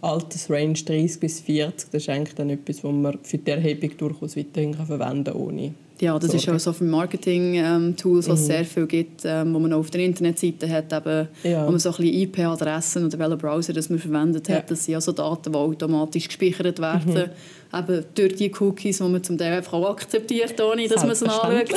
Altersrange 0.00 0.74
30 0.74 1.20
bis 1.20 1.40
40, 1.40 1.90
das 1.90 2.02
ist 2.02 2.08
eigentlich 2.08 2.34
dann 2.34 2.50
etwas, 2.50 2.82
was 2.84 2.92
man 2.92 3.18
für 3.22 3.38
die 3.38 3.50
Erhebung 3.50 3.96
durchaus 3.96 4.36
weiterhin 4.36 4.74
verwenden 4.74 5.24
kann, 5.24 5.36
ohne 5.36 5.74
ja, 6.00 6.18
das 6.18 6.30
Sorge. 6.30 6.36
ist 6.36 6.48
auch 6.48 6.58
so 6.60 6.72
für 6.72 6.84
Marketing-Tools, 6.84 8.26
ähm, 8.26 8.32
was 8.32 8.40
es 8.40 8.46
mhm. 8.46 8.52
sehr 8.52 8.64
viel 8.64 8.86
gibt, 8.86 9.22
ähm, 9.24 9.54
wo 9.54 9.58
man 9.58 9.72
auch 9.72 9.78
auf 9.78 9.90
der 9.90 10.02
Internetseite 10.02 10.68
hat, 10.70 10.92
eben, 10.92 11.28
ja. 11.42 11.66
wo 11.66 11.70
man 11.70 11.80
so 11.80 11.90
ein 11.90 11.96
bisschen 11.96 12.14
IP-Adressen 12.14 13.06
oder 13.06 13.18
welchen 13.18 13.38
Browser 13.38 13.72
das 13.72 13.90
man 13.90 13.98
verwendet 13.98 14.48
hat. 14.48 14.70
Das 14.70 14.84
sind 14.84 14.94
also 14.94 15.12
Daten, 15.12 15.52
die 15.52 15.58
automatisch 15.58 16.28
gespeichert 16.28 16.78
werden. 16.78 17.14
Mhm. 17.14 17.78
Eben 17.78 18.04
durch 18.14 18.36
die 18.36 18.52
Cookies, 18.60 18.98
die 18.98 19.02
man 19.04 19.22
zum 19.22 19.36
Teil 19.36 19.54
einfach 19.54 19.74
auch 19.74 19.90
akzeptiert, 19.90 20.60
ohne 20.60 20.88
dass 20.88 21.02
man 21.02 21.10
es 21.10 21.22
anschaut. 21.22 21.68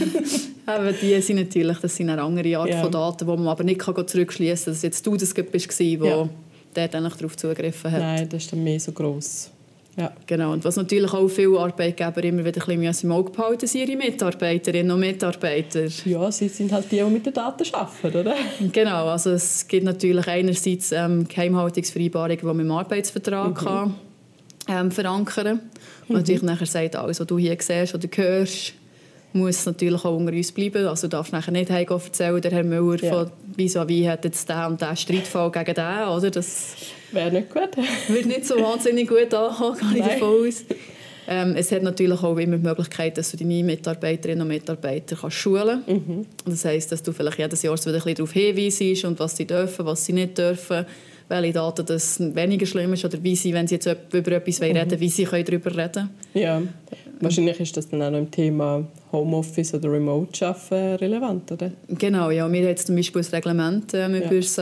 eben, 0.00 0.94
die 1.00 1.20
sind 1.22 1.36
natürlich, 1.36 1.78
das 1.78 1.96
sind 1.96 2.10
eine 2.10 2.22
andere 2.22 2.58
Art 2.58 2.70
ja. 2.70 2.82
von 2.82 2.90
Daten, 2.90 3.26
die 3.26 3.36
man 3.36 3.48
aber 3.48 3.64
nicht 3.64 3.82
zurückschließen 3.82 4.64
kann, 4.64 4.74
dass 4.74 4.82
jetzt 4.82 5.06
du 5.06 5.16
das 5.16 5.32
bist, 5.32 5.78
der 5.78 5.86
ja. 5.86 6.28
dort 6.74 6.94
darauf 6.94 7.36
zugegriffen 7.36 7.90
hat. 7.90 8.00
Nein, 8.00 8.28
das 8.28 8.42
ist 8.42 8.52
dann 8.52 8.64
mehr 8.64 8.80
so 8.80 8.92
gross. 8.92 9.50
Ja. 10.00 10.12
Genau. 10.26 10.52
Und 10.52 10.64
was 10.64 10.76
natürlich 10.76 11.12
auch 11.12 11.28
viele 11.28 11.58
Arbeitgeber 11.58 12.24
immer 12.24 12.44
wieder 12.44 12.66
ein 12.66 12.80
bisschen 12.80 13.10
im 13.10 13.16
Auge 13.16 13.30
behalten 13.32 13.66
sind 13.66 13.88
ihre 13.88 13.98
Mitarbeiterinnen 13.98 14.90
und 14.90 15.00
Mitarbeiter. 15.00 15.86
Ja, 16.06 16.32
sie 16.32 16.48
sind 16.48 16.72
halt 16.72 16.90
die, 16.90 16.96
die 16.96 17.04
mit 17.04 17.26
den 17.26 17.34
Daten 17.34 17.64
arbeiten, 17.72 18.18
oder? 18.18 18.34
Genau. 18.72 19.08
Also 19.08 19.32
es 19.32 19.68
gibt 19.68 19.84
natürlich 19.84 20.26
einerseits 20.26 20.92
ähm, 20.92 21.28
Geheimhaltungsvereinbarungen, 21.28 22.38
die 22.38 22.46
man 22.46 22.60
im 22.60 22.70
Arbeitsvertrag 22.70 23.50
mhm. 23.50 23.54
kann, 23.54 23.94
ähm, 24.68 24.90
verankern 24.90 25.44
kann. 25.44 25.60
Und 26.08 26.08
mhm. 26.08 26.16
natürlich 26.16 26.42
nachher 26.42 26.66
sagt, 26.66 26.96
alles, 26.96 27.20
was 27.20 27.26
du 27.26 27.38
hier 27.38 27.56
siehst 27.60 27.94
oder 27.94 28.08
hörst, 28.14 28.72
muss 29.32 29.66
natürlich 29.66 30.04
auch 30.04 30.16
unter 30.16 30.32
uns 30.32 30.52
bleiben. 30.52 30.86
Also 30.86 31.06
du 31.06 31.16
darfst 31.16 31.32
nachher 31.32 31.52
nicht 31.52 31.70
erzählen, 31.70 32.40
der 32.40 32.50
Herr 32.50 32.64
Müller 32.64 33.02
ja. 33.02 33.12
von 33.12 33.30
vis-à-vis 33.56 34.08
hat 34.08 34.24
jetzt 34.24 34.48
den 34.48 34.64
und 34.66 34.80
den 34.80 34.96
Streitfall 34.96 35.50
gegen 35.50 35.74
den, 35.74 36.08
oder? 36.08 36.30
Das 36.30 36.74
wäre 37.12 37.30
nicht 37.30 37.50
gut. 37.50 37.70
wird 38.08 38.26
nicht 38.26 38.46
so 38.46 38.56
wahnsinnig 38.56 39.08
gut 39.08 39.32
ankommen, 39.32 39.78
gehe 39.92 40.00
ich 40.00 40.06
davon 40.06 40.46
aus. 40.46 40.64
Ähm, 41.28 41.54
es 41.54 41.70
hat 41.70 41.82
natürlich 41.82 42.20
auch 42.22 42.36
immer 42.36 42.56
die 42.56 42.66
Möglichkeit, 42.66 43.16
dass 43.16 43.30
du 43.30 43.36
deine 43.36 43.62
Mitarbeiterinnen 43.62 44.42
und 44.42 44.48
Mitarbeiter 44.48 45.16
kannst 45.20 45.36
schulen 45.36 45.82
kannst. 45.86 46.08
Mhm. 46.08 46.26
Das 46.44 46.64
heisst, 46.64 46.90
dass 46.90 47.02
du 47.04 47.12
vielleicht 47.12 47.38
jedes 47.38 47.62
Jahr 47.62 47.78
wieder 47.78 47.88
ein 47.88 47.94
bisschen 47.94 48.14
darauf 48.16 48.32
hinweisst 48.32 49.04
und 49.04 49.18
was 49.20 49.36
sie 49.36 49.46
dürfen, 49.46 49.86
was 49.86 50.04
sie 50.04 50.12
nicht 50.12 50.36
dürfen, 50.36 50.86
welche 51.28 51.52
Daten 51.52 51.86
das 51.86 52.18
weniger 52.34 52.66
schlimm 52.66 52.92
ist 52.94 53.04
oder 53.04 53.22
wie 53.22 53.36
sie, 53.36 53.54
wenn 53.54 53.68
sie 53.68 53.76
jetzt 53.76 53.86
über 53.86 54.32
etwas 54.32 54.58
mhm. 54.58 54.76
reden 54.76 54.98
wie 54.98 55.08
sie 55.08 55.24
darüber 55.24 55.70
reden 55.76 55.92
können. 55.92 56.10
Ja, 56.34 56.62
wahrscheinlich 57.20 57.60
ist 57.60 57.76
das 57.76 57.88
dann 57.88 58.02
auch 58.02 58.10
noch 58.10 58.18
im 58.18 58.30
Thema 58.30 58.86
Homeoffice 59.12 59.74
oder 59.74 59.92
Remote 59.92 60.46
Arbeiten 60.46 60.96
relevant, 60.96 61.52
oder? 61.52 61.72
Genau, 61.88 62.30
ja. 62.30 62.50
Wir 62.50 62.60
haben 62.60 62.68
jetzt 62.68 62.86
zum 62.86 62.96
Beispiel 62.96 63.22
ein 63.22 63.28
Reglement 63.32 63.94
äh, 63.94 64.06
über 64.06 64.32
ja. 64.32 64.40
das 64.40 64.60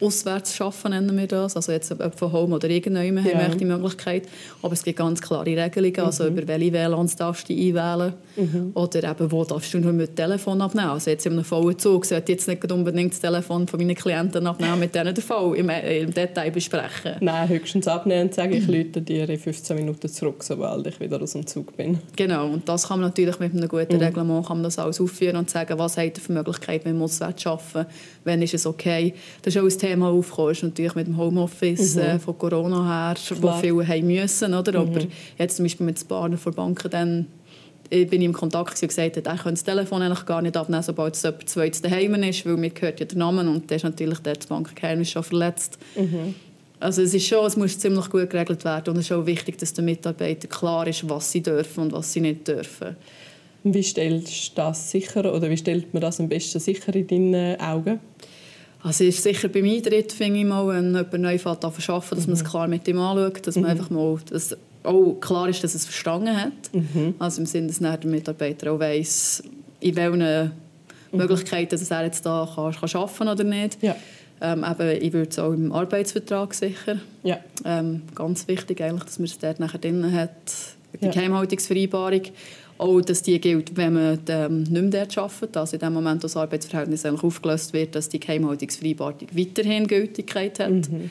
auswärts 0.00 0.60
arbeiten, 0.60 0.90
nennen 0.90 1.16
wir 1.16 1.26
das. 1.26 1.56
Also 1.56 1.72
jetzt 1.72 1.92
ob 1.92 2.18
von 2.18 2.32
Home 2.32 2.56
oder 2.56 2.68
irgendjemand 2.68 3.26
ja. 3.26 3.34
haben 3.34 3.52
wir 3.52 3.56
die 3.56 3.64
Möglichkeit. 3.64 4.28
Aber 4.62 4.72
es 4.72 4.82
gibt 4.82 4.98
ganz 4.98 5.20
klare 5.20 5.46
Regelungen, 5.46 6.00
also 6.00 6.24
mhm. 6.24 6.38
über 6.38 6.48
welche 6.48 6.72
WLANs 6.72 7.16
darfst 7.16 7.48
du 7.48 7.52
einwählen 7.52 8.14
mhm. 8.36 8.72
oder 8.74 9.04
eben 9.04 9.30
wo 9.30 9.44
darfst 9.44 9.72
du 9.72 9.78
nur 9.78 9.92
mit 9.92 10.16
Telefon 10.16 10.60
abnehmen. 10.60 10.90
Also 10.90 11.10
jetzt 11.10 11.26
in 11.26 11.32
einem 11.32 11.44
vollen 11.44 11.78
Zug 11.78 12.04
sollte 12.04 12.32
ich 12.32 12.38
jetzt 12.38 12.48
nicht 12.48 12.70
unbedingt 12.70 13.12
das 13.12 13.20
Telefon 13.20 13.68
von 13.68 13.78
meinen 13.78 13.94
Klienten 13.94 14.46
abnehmen, 14.46 14.80
mit 14.80 14.94
denen 14.94 15.14
den 15.14 15.22
Fall 15.22 15.54
im, 15.54 15.68
äh, 15.68 16.00
im 16.00 16.12
Detail 16.12 16.50
besprechen. 16.50 17.16
Nein, 17.20 17.48
höchstens 17.48 17.86
abnehmen 17.86 18.28
und 18.28 18.34
sagen, 18.34 18.52
ich 18.52 18.66
Leute 18.66 19.00
dir 19.00 19.28
in 19.28 19.38
15 19.38 19.76
Minuten 19.76 20.08
zurück, 20.08 20.42
sobald 20.42 20.86
ich 20.86 20.98
wieder 20.98 21.22
aus 21.22 21.32
dem 21.32 21.46
Zug 21.46 21.76
bin. 21.76 21.98
Genau, 22.16 22.48
und 22.48 22.68
das 22.68 22.88
kann 22.88 23.00
man 23.00 23.10
natürlich 23.10 23.38
mit 23.38 23.52
einem 23.52 23.68
guten 23.68 23.96
mhm. 23.96 24.02
Reglement 24.02 24.46
kann 24.46 24.58
man 24.58 24.64
das 24.64 24.78
alles 24.78 25.00
aufführen 25.00 25.36
und 25.36 25.48
sagen, 25.50 25.78
was 25.78 25.96
hat 25.96 26.16
er 26.18 26.20
für 26.20 26.32
Möglichkeiten, 26.32 26.86
wenn 26.86 26.94
man 26.94 27.04
auswärts 27.04 27.46
arbeiten, 27.46 27.86
wenn 28.24 28.42
ist 28.42 28.54
es 28.54 28.66
okay. 28.66 29.14
Das 29.42 29.54
ist 29.54 29.60
auch 29.60 29.64
ein 29.64 29.78
Thema 29.78 29.93
aufgekommen, 30.02 30.52
ist 30.52 30.62
natürlich 30.62 30.94
mit 30.94 31.06
dem 31.06 31.16
Homeoffice 31.16 31.96
mhm. 31.96 32.02
äh, 32.02 32.18
von 32.18 32.38
Corona 32.38 33.08
her, 33.08 33.14
Klar. 33.14 33.42
wo 33.42 33.60
viele 33.60 33.86
haben 33.86 34.06
müssen, 34.06 34.54
oder? 34.54 34.72
Mhm. 34.72 34.88
aber 34.88 35.06
jetzt 35.38 35.56
zum 35.56 35.64
Beispiel 35.64 35.86
mit 35.86 36.00
den 36.00 36.08
Partnern 36.08 36.38
von 36.38 36.54
Banken 36.54 36.90
dann 36.90 37.26
ich 37.90 38.08
bin 38.08 38.22
im 38.22 38.32
Kontakt 38.32 38.80
und 38.82 38.88
gesagt 38.88 39.16
hat, 39.16 39.26
er 39.26 39.34
könnte 39.34 39.50
das 39.50 39.64
Telefon 39.64 40.02
eigentlich 40.02 40.26
gar 40.26 40.42
nicht 40.42 40.56
abnehmen, 40.56 40.82
sobald 40.82 41.14
es 41.14 41.22
jemand 41.22 41.48
zweites 41.48 41.82
daheim 41.82 42.14
ist, 42.22 42.46
weil 42.46 42.56
mir 42.56 42.70
gehört 42.70 42.98
ja 42.98 43.06
der 43.06 43.18
Name 43.18 43.48
und 43.48 43.70
der 43.70 43.76
ist 43.76 43.82
natürlich 43.82 44.18
der 44.20 44.34
das 44.34 44.46
Bankgeheimnis 44.46 45.10
schon 45.10 45.22
verletzt. 45.22 45.78
Mhm. 45.94 46.34
Also 46.80 47.02
es 47.02 47.14
ist 47.14 47.26
schon, 47.26 47.46
es 47.46 47.56
muss 47.56 47.78
ziemlich 47.78 48.10
gut 48.10 48.30
geregelt 48.30 48.64
werden 48.64 48.90
und 48.90 48.98
es 48.98 49.06
ist 49.06 49.12
auch 49.12 49.26
wichtig, 49.26 49.58
dass 49.58 49.72
den 49.72 49.84
Mitarbeitern 49.84 50.50
klar 50.50 50.86
ist, 50.86 51.08
was 51.08 51.30
sie 51.30 51.42
dürfen 51.42 51.84
und 51.84 51.92
was 51.92 52.12
sie 52.12 52.20
nicht 52.20 52.48
dürfen. 52.48 52.96
Wie 53.62 53.82
stellst 53.82 54.50
du 54.50 54.52
das 54.56 54.90
sicher 54.90 55.32
oder 55.32 55.48
wie 55.48 55.56
stellt 55.56 55.94
man 55.94 56.02
das 56.02 56.20
am 56.20 56.28
besten 56.28 56.60
sicher 56.60 56.94
in 56.94 57.06
deinen 57.06 57.60
Augen? 57.60 58.00
Also 58.84 59.02
ist 59.02 59.22
sicher 59.22 59.48
beim 59.48 59.64
Eintritt, 59.64 60.12
finde 60.12 60.40
ich 60.40 60.44
mal, 60.44 60.68
wenn 60.68 60.88
jemand 60.94 61.12
neu 61.14 61.38
fährt, 61.38 61.64
arbeiten, 61.64 62.16
dass 62.16 62.26
man 62.26 62.34
es 62.34 62.42
mhm. 62.42 62.46
klar 62.46 62.68
mit 62.68 62.86
ihm 62.86 62.98
anschaut, 62.98 63.46
dass 63.46 63.54
man 63.54 63.64
mhm. 63.64 63.70
einfach 63.70 63.90
mal 63.90 64.18
dass 64.28 64.56
auch 64.82 65.14
klar 65.20 65.48
ist, 65.48 65.64
dass 65.64 65.72
er 65.72 65.78
es 65.78 65.84
verstanden 65.86 66.36
hat. 66.36 66.52
Mhm. 66.72 67.14
Also 67.18 67.40
im 67.40 67.46
Sinne, 67.46 67.68
dass 67.68 67.78
der 67.78 67.98
Mitarbeiter 68.04 68.72
auch 68.72 68.78
weiss, 68.78 69.42
in 69.80 69.96
welchen 69.96 70.18
mhm. 70.18 71.18
Möglichkeiten 71.18 71.70
dass 71.70 71.90
er 71.90 72.04
jetzt 72.04 72.26
da 72.26 72.46
kann, 72.54 72.72
kann 72.74 73.00
arbeiten 73.00 73.28
oder 73.28 73.44
nicht. 73.44 73.82
Ja. 73.82 73.96
Ähm, 74.42 74.66
eben, 74.68 75.02
ich 75.02 75.12
würde 75.14 75.30
es 75.30 75.38
auch 75.38 75.52
im 75.52 75.72
Arbeitsvertrag 75.72 76.52
sicher. 76.52 76.98
Ja. 77.22 77.38
Ähm, 77.64 78.02
ganz 78.14 78.46
wichtig 78.48 78.82
eigentlich, 78.82 79.04
dass 79.04 79.18
man 79.18 79.26
es 79.26 79.38
dort 79.38 79.60
nachher 79.60 79.78
drin 79.78 80.12
hat. 80.12 80.30
Die 81.00 81.06
ja. 81.06 81.10
Geheimhaltungsvereinbarung. 81.10 82.22
Auch, 82.76 83.00
dass 83.00 83.22
die 83.22 83.40
gilt, 83.40 83.76
wenn 83.76 83.92
man 83.92 84.18
ähm, 84.28 84.64
nicht 84.64 84.70
mehr 84.70 85.06
dort 85.06 85.18
arbeitet. 85.18 85.56
Also 85.56 85.76
in 85.76 85.80
dem 85.80 85.92
Moment, 85.92 86.22
wo 86.22 86.24
das 86.24 86.36
Arbeitsverhältnis 86.36 87.04
eigentlich 87.04 87.22
aufgelöst 87.22 87.72
wird, 87.72 87.94
dass 87.94 88.08
die 88.08 88.18
Geheimhaltungsvereinbarung 88.18 89.28
weiterhin 89.32 89.86
Gültigkeit 89.86 90.58
hat. 90.58 90.70
Mhm. 90.70 91.10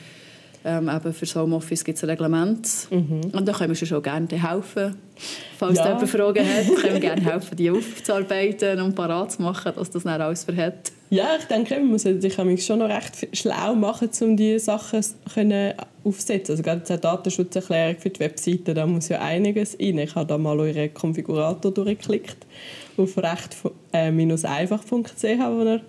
Ähm, 0.66 0.88
eben 0.88 1.12
für 1.12 1.26
das 1.26 1.36
Homeoffice 1.36 1.84
gibt 1.84 1.98
es 1.98 2.04
ein 2.04 2.10
Reglement. 2.10 2.66
Mhm. 2.90 3.20
Und 3.32 3.46
da 3.46 3.52
können 3.52 3.78
wir 3.78 3.86
schon 3.86 4.02
gerne 4.02 4.28
helfen. 4.30 4.96
Falls 5.58 5.78
ja. 5.78 5.88
jemand 5.88 6.08
Fragen 6.08 6.44
hat, 6.46 6.76
können 6.76 6.94
wir 6.94 7.00
gerne 7.00 7.22
helfen, 7.22 7.56
die 7.56 7.70
aufzuarbeiten 7.70 8.80
und 8.80 8.94
parat 8.94 9.32
zu 9.32 9.42
machen, 9.42 9.72
dass 9.76 9.90
das 9.90 10.04
dann 10.04 10.20
alles 10.20 10.44
verhält. 10.44 10.92
Ja, 11.14 11.36
ich 11.38 11.44
denke, 11.44 11.76
man 11.76 11.90
muss 11.90 12.02
sich 12.02 12.34
schon 12.66 12.80
noch 12.80 12.88
recht 12.88 13.28
schlau 13.36 13.76
machen, 13.76 14.10
um 14.20 14.36
diese 14.36 14.58
Sachen 14.58 15.00
können 15.32 15.74
aufzusetzen. 16.02 16.54
Also 16.54 16.64
gerade 16.64 16.80
die 16.80 17.00
Datenschutzerklärung 17.00 18.00
für 18.00 18.10
die 18.10 18.18
Webseite, 18.18 18.74
da 18.74 18.84
muss 18.84 19.10
ja 19.10 19.20
einiges 19.20 19.78
rein. 19.78 19.98
Ich 19.98 20.16
habe 20.16 20.26
da 20.26 20.38
mal 20.38 20.58
euren 20.58 20.92
Konfigurator 20.92 21.72
durchgeklickt 21.72 22.38
auf 22.96 23.16
recht-einfach.ch, 23.16 25.22
wo 25.22 25.62
er 25.62 25.82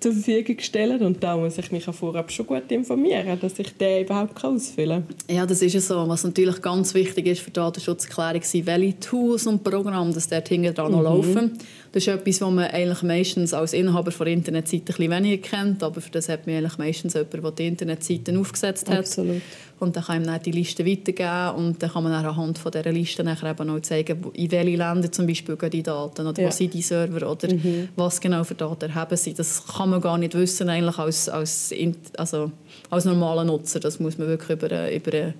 zur 0.00 0.12
Verfügung 0.12 0.58
stellen 0.58 1.00
und 1.02 1.22
da 1.22 1.36
muss 1.36 1.56
ich 1.56 1.70
mich 1.70 1.84
vorab 1.84 2.30
schon 2.30 2.46
gut 2.46 2.70
informieren, 2.70 3.38
dass 3.40 3.58
ich 3.58 3.74
den 3.76 4.04
überhaupt 4.04 4.42
ausfüllen 4.44 5.04
kann. 5.06 5.36
Ja, 5.36 5.46
das 5.46 5.62
ist 5.62 5.72
ja 5.72 5.80
so. 5.80 6.06
Was 6.08 6.24
natürlich 6.24 6.60
ganz 6.60 6.92
wichtig 6.94 7.28
ist 7.28 7.40
für 7.40 7.50
die 7.50 7.54
Datenschutzerklärung 7.54 8.42
sind, 8.42 8.66
welche 8.66 9.00
Tools 9.00 9.46
und 9.46 9.62
Programme 9.62 10.12
das 10.12 10.28
dort 10.28 10.48
hinten 10.48 10.74
dran 10.74 10.92
mhm. 10.92 11.00
laufen. 11.00 11.58
Das 11.94 12.02
ist 12.02 12.08
etwas, 12.08 12.40
was 12.40 12.50
man 12.50 12.64
eigentlich 12.64 13.02
meistens 13.04 13.54
als 13.54 13.72
Inhaber 13.72 14.10
von 14.10 14.26
Internetseiten 14.26 14.80
ein 14.80 14.96
bisschen 14.96 15.10
weniger 15.12 15.48
kennt, 15.48 15.80
aber 15.80 16.00
für 16.00 16.10
das 16.10 16.28
hat 16.28 16.44
man 16.44 16.56
eigentlich 16.56 16.76
meistens 16.76 17.14
jemanden, 17.14 17.42
der 17.42 17.50
die 17.52 17.66
Internetseiten 17.68 18.36
aufgesetzt 18.36 18.90
hat. 18.90 18.98
Absolut. 18.98 19.40
Und 19.78 19.94
dann 19.94 20.02
kann 20.02 20.20
ihm 20.20 20.26
dann 20.26 20.42
die 20.42 20.50
Liste 20.50 20.84
weitergeben 20.84 21.50
und 21.56 21.80
dann 21.80 21.92
kann 21.92 22.02
man 22.02 22.10
dann 22.10 22.26
anhand 22.26 22.58
von 22.58 22.72
dieser 22.72 22.90
Liste 22.90 23.22
nachher 23.22 23.52
eben 23.52 23.70
auch 23.70 23.78
zeigen, 23.78 24.26
in 24.32 24.50
welche 24.50 24.76
Länder 24.76 25.12
zum 25.12 25.28
Beispiel 25.28 25.54
gehen 25.54 25.70
die 25.70 25.82
Daten 25.84 26.26
oder 26.26 26.42
ja. 26.42 26.48
was 26.48 26.56
sind 26.56 26.74
die 26.74 26.82
Server 26.82 27.30
oder 27.30 27.54
mhm. 27.54 27.90
was 27.94 28.20
genau 28.20 28.42
für 28.42 28.56
Daten 28.56 28.92
haben 28.92 29.16
sie. 29.16 29.32
Das 29.32 29.64
kann 29.64 29.90
man 29.90 30.00
gar 30.00 30.18
nicht 30.18 30.34
wissen 30.34 30.68
eigentlich 30.68 30.98
als, 30.98 31.28
als, 31.28 31.72
also, 32.16 32.50
als 32.90 33.04
normaler 33.04 33.44
Nutzer. 33.44 33.78
Das 33.78 34.00
muss 34.00 34.18
man 34.18 34.26
wirklich 34.26 34.50
über, 34.50 34.92
über 34.92 35.12
einen 35.12 35.34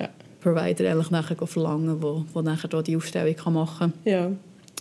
ja. 0.00 0.08
Provider 0.40 0.90
eigentlich 0.90 1.10
nachher 1.10 1.46
verlangen, 1.46 2.00
wo, 2.00 2.24
wo 2.32 2.40
nachher 2.40 2.82
die 2.82 2.96
Aufstellung 2.96 3.36
kann 3.36 3.52
machen 3.52 3.92
kann. 4.04 4.10
Ja. 4.10 4.30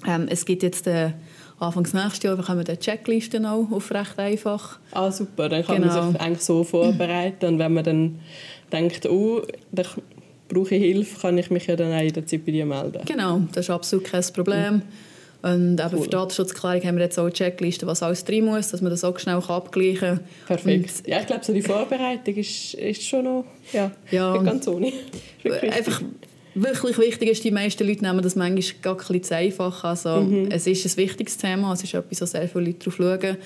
Ähm, 0.05 0.27
es 0.29 0.45
gibt 0.45 0.63
jetzt 0.63 0.85
den 0.85 1.13
Anfangs 1.59 1.93
nächstes 1.93 2.23
Jahr 2.23 2.35
bekommen 2.35 2.67
wir 2.67 2.79
Checklisten 2.79 3.45
auch 3.45 3.71
auf 3.71 3.91
recht 3.91 4.19
einfach. 4.19 4.77
Ah, 4.91 5.11
super. 5.11 5.49
Dann 5.49 5.65
kann 5.65 5.81
genau. 5.81 5.95
man 5.95 6.11
sich 6.11 6.21
eigentlich 6.21 6.43
so 6.43 6.63
vorbereiten. 6.63 7.45
Und 7.47 7.59
wenn 7.59 7.73
man 7.73 7.83
dann 7.83 8.19
denkt, 8.71 9.07
oh, 9.07 9.41
da 9.71 9.83
brauche 10.49 10.75
ich 10.75 10.83
Hilfe, 10.83 11.19
kann 11.19 11.37
ich 11.37 11.49
mich 11.49 11.65
ja 11.65 11.75
dann 11.75 11.93
auch 11.93 12.01
in 12.01 12.13
der 12.13 12.25
Zeit 12.27 12.45
bei 12.45 12.51
dir 12.51 12.65
melden. 12.65 13.01
Genau, 13.05 13.41
das 13.51 13.65
ist 13.65 13.69
absolut 13.71 14.05
kein 14.05 14.23
Problem. 14.33 14.83
Und 15.41 15.79
eben 15.79 15.89
cool. 15.93 16.03
für 16.03 16.09
Datenschutzklärung 16.09 16.83
haben 16.83 16.97
wir 16.97 17.03
jetzt 17.05 17.17
auch 17.17 17.23
eine 17.23 17.33
Checkliste, 17.33 17.87
was 17.87 18.03
alles 18.03 18.25
drin 18.25 18.45
muss, 18.45 18.69
dass 18.69 18.81
man 18.81 18.89
das 18.91 19.03
auch 19.03 19.17
schnell 19.17 19.35
abgleichen 19.35 19.99
kann. 19.99 20.19
Perfekt. 20.47 20.93
Und 20.99 21.07
ja, 21.07 21.19
ich 21.21 21.27
glaube, 21.27 21.45
so 21.45 21.53
die 21.53 21.61
Vorbereitung 21.61 22.35
ist, 22.35 22.73
ist 22.73 23.03
schon 23.03 23.23
noch 23.23 23.45
ja, 23.71 23.91
ja, 24.11 24.37
ganz 24.37 24.67
ohne. 24.67 24.91
Einfach 25.71 26.01
wirklich 26.63 26.97
wichtig 26.97 27.29
ist, 27.29 27.43
die 27.43 27.51
meisten 27.51 27.87
Leute 27.87 28.03
nehmen 28.03 28.21
das 28.21 28.35
manchmal 28.35 28.81
gar 28.81 28.93
ein 28.93 28.97
bisschen 28.97 29.23
zu 29.23 29.35
einfach. 29.35 29.83
Also, 29.83 30.21
mhm. 30.21 30.49
Es 30.51 30.67
ist 30.67 30.85
ein 30.85 30.97
wichtiges 30.97 31.37
Thema, 31.37 31.73
es 31.73 31.83
ist 31.83 31.93
etwas, 31.93 32.21
wo 32.21 32.25
sehr 32.25 32.47
viele 32.47 32.65
Leute 32.65 32.79
darauf 32.79 32.95
schauen. 32.95 33.37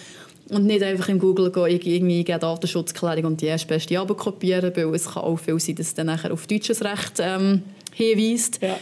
Und 0.49 0.65
nicht 0.65 0.83
einfach 0.83 1.07
in 1.07 1.19
Google 1.19 1.51
gehen, 1.51 1.67
irgendwie 1.67 2.19
eingeben, 2.19 2.39
Datenschutzklärung 2.39 3.25
und 3.25 3.41
die 3.41 3.45
erste 3.45 3.67
beste 3.67 3.95
kopieren, 3.95 4.71
weil 4.75 4.95
es 4.95 5.05
kann 5.05 5.23
auch 5.23 5.37
viel 5.37 5.59
sein, 5.59 5.75
dass 5.75 5.87
es 5.87 5.93
dann 5.93 6.07
nachher 6.07 6.33
auf 6.33 6.45
deutsches 6.45 6.83
Recht 6.83 7.19
ähm, 7.19 7.61
hinweist. 7.93 8.61
Ja. 8.61 8.77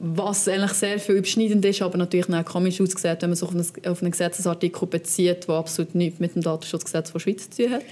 Was 0.00 0.48
eigentlich 0.48 0.72
sehr 0.72 0.98
viel 0.98 1.16
überschneidend 1.16 1.64
ist, 1.64 1.82
aber 1.82 1.98
natürlich 1.98 2.32
auch 2.32 2.44
komisch 2.44 2.80
aussieht, 2.80 3.18
wenn 3.20 3.30
man 3.30 3.36
sich 3.36 3.48
auf 3.48 3.54
einen, 3.54 3.66
auf 3.86 4.00
einen 4.00 4.10
Gesetzesartikel 4.10 4.88
bezieht, 4.88 5.46
der 5.46 5.54
absolut 5.56 5.94
nichts 5.94 6.20
mit 6.20 6.34
dem 6.34 6.42
Datenschutzgesetz 6.42 7.12
der 7.12 7.18
Schweiz 7.18 7.50
zu 7.50 7.62
tun 7.62 7.72
hat. 7.74 7.84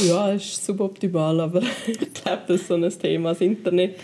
Ja, 0.00 0.32
es 0.32 0.44
ist 0.44 0.64
suboptimal, 0.64 1.40
aber 1.40 1.62
ich 1.86 2.14
glaube, 2.14 2.42
das 2.48 2.62
ist 2.62 2.68
so 2.68 2.74
ein 2.74 2.88
Thema. 2.88 3.30
Das 3.30 3.40
Internet 3.40 3.96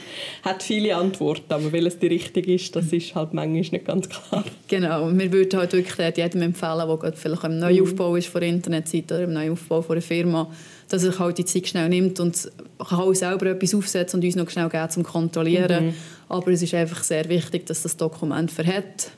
hat 0.42 0.62
viele 0.62 0.94
Antworten, 0.94 1.52
aber 1.52 1.72
welches 1.72 1.98
die 1.98 2.08
richtige 2.08 2.54
ist, 2.54 2.76
das 2.76 2.92
ist 2.92 3.14
halt 3.14 3.32
manchmal 3.32 3.60
nicht 3.60 3.84
ganz 3.84 4.08
klar. 4.08 4.44
Genau, 4.68 5.10
wir 5.10 5.32
würden 5.32 5.58
halt 5.58 5.72
wirklich 5.72 6.16
jedem 6.16 6.42
empfehlen, 6.42 6.86
der 6.86 6.96
gerade 6.96 7.16
vielleicht 7.16 7.44
im 7.44 7.58
Neuaufbau 7.58 8.16
ist 8.16 8.28
von 8.28 8.40
der 8.42 8.50
Internetseite 8.50 9.14
oder 9.14 9.24
im 9.24 9.32
Neuaufbau 9.32 9.80
von 9.80 9.96
einer 9.96 10.02
Firma, 10.02 10.50
dass 10.90 11.04
er 11.04 11.18
halt 11.18 11.38
die 11.38 11.44
Zeit 11.46 11.68
schnell 11.68 11.88
nimmt 11.88 12.20
und 12.20 12.50
kann 12.86 13.00
auch 13.00 13.14
selber 13.14 13.46
etwas 13.46 13.74
aufsetzen 13.74 14.20
und 14.20 14.26
uns 14.26 14.36
noch 14.36 14.50
schnell 14.50 14.68
geben, 14.68 14.90
zum 14.90 15.04
Kontrollieren. 15.04 15.86
Mhm. 15.86 15.94
Aber 16.28 16.50
es 16.50 16.62
ist 16.62 16.74
einfach 16.74 17.02
sehr 17.02 17.28
wichtig, 17.30 17.66
dass 17.66 17.82
das 17.82 17.96
Dokument 17.96 18.50
verhält. 18.50 19.12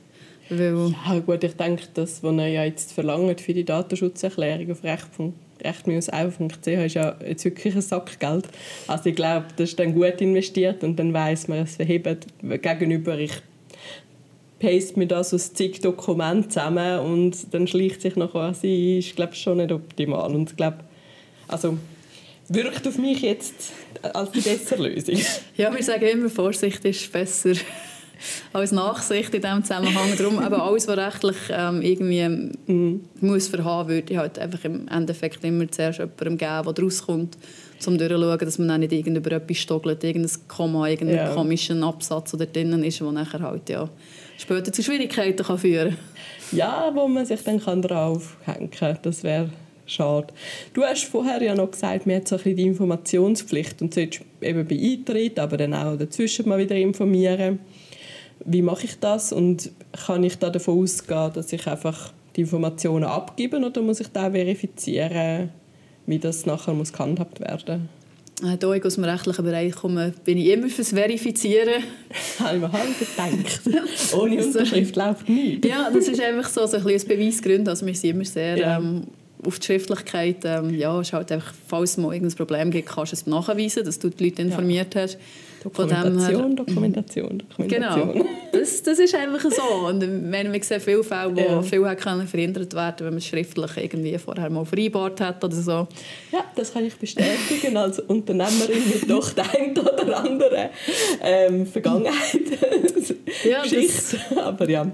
Weil 0.48 0.94
ja, 1.06 1.18
gut, 1.18 1.42
ich 1.42 1.54
denke, 1.56 1.84
das, 1.94 2.22
was 2.22 2.36
er 2.36 2.48
ja 2.48 2.64
jetzt 2.64 2.92
verlangt 2.92 3.40
für 3.40 3.54
die 3.54 3.64
Datenschutzerklärung 3.64 4.70
auf 4.72 4.84
Recht.ch 4.84 5.49
recht-auf.ch 5.64 6.66
ist 6.66 6.94
ja 6.94 7.16
jetzt 7.26 7.44
wirklich 7.44 7.74
ein 7.74 7.82
Sackgeld. 7.82 8.48
Also 8.86 9.10
ich 9.10 9.16
glaube, 9.16 9.46
das 9.56 9.70
ist 9.70 9.78
dann 9.78 9.94
gut 9.94 10.20
investiert 10.20 10.82
und 10.84 10.96
dann 10.96 11.12
weiß 11.12 11.48
man, 11.48 11.60
es 11.60 11.76
verhebt 11.76 12.26
gegenüber, 12.42 13.18
ich 13.18 13.32
paste 14.60 14.98
mir 14.98 15.06
das 15.06 15.32
aus 15.32 15.52
zig 15.54 15.80
Dokumenten 15.80 16.50
zusammen 16.50 17.00
und 17.00 17.52
dann 17.52 17.66
schleicht 17.66 18.02
sich 18.02 18.16
noch 18.16 18.34
was 18.34 18.62
ein, 18.62 18.98
ist 18.98 19.16
glaube 19.16 19.34
schon 19.34 19.56
nicht 19.56 19.72
optimal 19.72 20.34
und 20.34 20.50
ich 20.50 20.56
glaube, 20.56 20.78
also 21.48 21.78
wirkt 22.48 22.86
auf 22.86 22.98
mich 22.98 23.22
jetzt 23.22 23.72
als 24.02 24.32
die 24.32 24.40
bessere 24.40 24.88
Lösung. 24.88 25.16
ja, 25.56 25.74
wir 25.74 25.82
sagen 25.82 26.06
immer, 26.06 26.28
Vorsicht 26.28 26.84
ist 26.84 27.10
besser 27.10 27.54
als 28.52 28.72
Nachsicht 28.72 29.34
in 29.34 29.42
diesem 29.42 29.64
Zusammenhang. 29.64 30.16
Darum 30.16 30.38
aber 30.38 30.62
alles, 30.64 30.86
was 30.88 30.96
rechtlich 30.96 31.36
ähm, 31.50 31.82
irgendwie 31.82 32.28
mhm. 32.66 33.00
muss 33.20 33.48
verhaben, 33.48 33.90
würde 33.90 34.12
ich 34.12 34.18
halt 34.18 34.38
einfach 34.38 34.64
im 34.64 34.88
Endeffekt 34.88 35.44
immer 35.44 35.70
zuerst 35.70 35.98
jemandem 35.98 36.38
geben, 36.38 36.74
der 36.74 36.84
rauskommt, 36.84 37.38
um 37.86 37.98
durchzuschauen, 37.98 38.38
dass 38.38 38.58
man 38.58 38.68
dann 38.68 38.80
nicht 38.80 39.06
über 39.06 39.32
etwas 39.32 39.56
stoggelt, 39.58 40.04
irgendein 40.04 40.48
Komma, 40.48 40.88
irgendeinen 40.88 41.28
ja. 41.28 41.34
komischen 41.34 41.82
Absatz, 41.82 42.32
der 42.32 42.46
drinnen 42.46 42.84
ist, 42.84 43.00
der 43.00 43.12
nachher 43.12 43.40
halt 43.40 43.68
ja 43.68 43.88
später 44.38 44.72
zu 44.72 44.82
Schwierigkeiten 44.82 45.44
kann 45.44 45.58
führen 45.58 45.90
kann. 45.90 46.58
Ja, 46.58 46.90
wo 46.94 47.06
man 47.06 47.26
sich 47.26 47.42
dann 47.44 47.60
kann 47.60 47.82
draufhängen 47.82 48.70
kann. 48.70 48.98
Das 49.02 49.22
wäre 49.22 49.50
schade. 49.86 50.28
Du 50.72 50.82
hast 50.82 51.04
vorher 51.04 51.42
ja 51.42 51.54
noch 51.54 51.70
gesagt, 51.70 52.06
man 52.06 52.16
hat 52.16 52.28
so 52.28 52.36
ein 52.36 52.42
bisschen 52.42 52.56
die 52.56 52.64
Informationspflicht 52.64 53.82
und 53.82 53.94
solltest 53.94 54.24
eben 54.40 54.66
bei 54.66 54.76
Eintritt, 54.76 55.38
aber 55.38 55.56
dann 55.56 55.74
auch 55.74 55.96
dazwischen 55.96 56.48
mal 56.48 56.58
wieder 56.58 56.76
informieren 56.76 57.60
wie 58.44 58.62
mache 58.62 58.84
ich 58.84 58.98
das 58.98 59.32
und 59.32 59.70
kann 60.06 60.24
ich 60.24 60.38
da 60.38 60.50
davon 60.50 60.82
ausgehen, 60.82 61.32
dass 61.32 61.52
ich 61.52 61.66
einfach 61.66 62.12
die 62.36 62.42
Informationen 62.42 63.04
abgebe 63.04 63.58
oder 63.58 63.82
muss 63.82 64.00
ich 64.00 64.08
da 64.08 64.30
verifizieren, 64.30 65.50
wie 66.06 66.18
das 66.18 66.46
nachher 66.46 66.74
muss 66.74 66.92
gehandhabt 66.92 67.40
werden 67.40 67.88
äh, 68.42 68.56
da 68.56 68.72
ich 68.72 68.84
aus 68.84 68.94
dem 68.94 69.04
rechtlichen 69.04 69.44
Bereich 69.44 69.74
komme, 69.74 70.12
bin 70.24 70.38
ich 70.38 70.46
immer 70.46 70.68
fürs 70.68 70.90
Verifizieren. 70.90 71.82
Habe 72.38 72.56
ich 72.56 72.62
mir 72.62 72.72
halb 72.72 72.98
gedacht. 72.98 74.14
Ohne 74.14 74.44
Unterschrift 74.44 74.96
läuft 74.96 75.28
nichts. 75.28 75.66
Ja, 75.66 75.90
das 75.92 76.08
ist 76.08 76.20
einfach 76.20 76.48
so, 76.48 76.66
so 76.66 76.78
ein, 76.78 76.86
ein 76.86 77.00
Beweisgrund. 77.06 77.68
Also 77.68 77.86
wir 77.86 77.94
sind 77.94 78.10
immer 78.10 78.24
sehr 78.24 78.56
ja. 78.56 78.78
ähm, 78.78 79.02
auf 79.44 79.58
die 79.58 79.66
Schriftlichkeit. 79.66 80.38
Ähm, 80.44 80.74
ja, 80.74 80.98
ist 81.00 81.12
halt 81.12 81.30
einfach, 81.32 81.52
falls 81.66 81.92
es 81.92 81.96
mal 81.98 82.12
irgendein 82.14 82.36
Problem 82.36 82.70
gibt, 82.70 82.88
kannst 82.88 83.12
du 83.12 83.16
es 83.16 83.26
nachweisen, 83.26 83.84
dass 83.84 83.98
du 83.98 84.08
die 84.08 84.24
Leute 84.24 84.42
informiert 84.42 84.94
ja. 84.94 85.02
hast. 85.02 85.18
Dokumentation, 85.62 86.56
Dokumentation, 86.56 87.38
Dokumentation. 87.38 88.12
Genau, 88.12 88.26
das, 88.52 88.82
das 88.82 88.98
ist 88.98 89.14
einfach 89.14 89.42
so. 89.50 89.86
Und 89.86 90.00
wenn 90.00 90.52
wir 90.52 90.62
sehen 90.62 90.80
viele 90.80 91.04
Fälle, 91.04 91.36
wo 91.36 91.40
ja. 91.40 91.62
viel 91.62 91.82
können 91.96 92.26
verhindert 92.26 92.72
werden 92.74 92.96
wenn 93.00 93.08
man 93.08 93.18
es 93.18 93.26
schriftlich 93.26 93.76
irgendwie 93.76 94.16
vorher 94.18 94.48
mal 94.48 94.64
vereinbart 94.64 95.20
hat 95.20 95.44
oder 95.44 95.54
so. 95.54 95.88
Ja, 96.32 96.44
das 96.54 96.72
kann 96.72 96.86
ich 96.86 96.96
bestätigen 96.96 97.76
als 97.76 97.98
Unternehmerin 97.98 98.88
mit 98.88 99.10
doch 99.10 99.30
der 99.32 99.50
einen 99.54 99.78
oder 99.78 100.16
anderen 100.18 100.70
ähm, 101.22 101.66
Vergangenheit. 101.66 102.40
Ja, 103.44 103.62
Geschichte. 103.62 104.18
Aber 104.36 104.68
ja, 104.68 104.86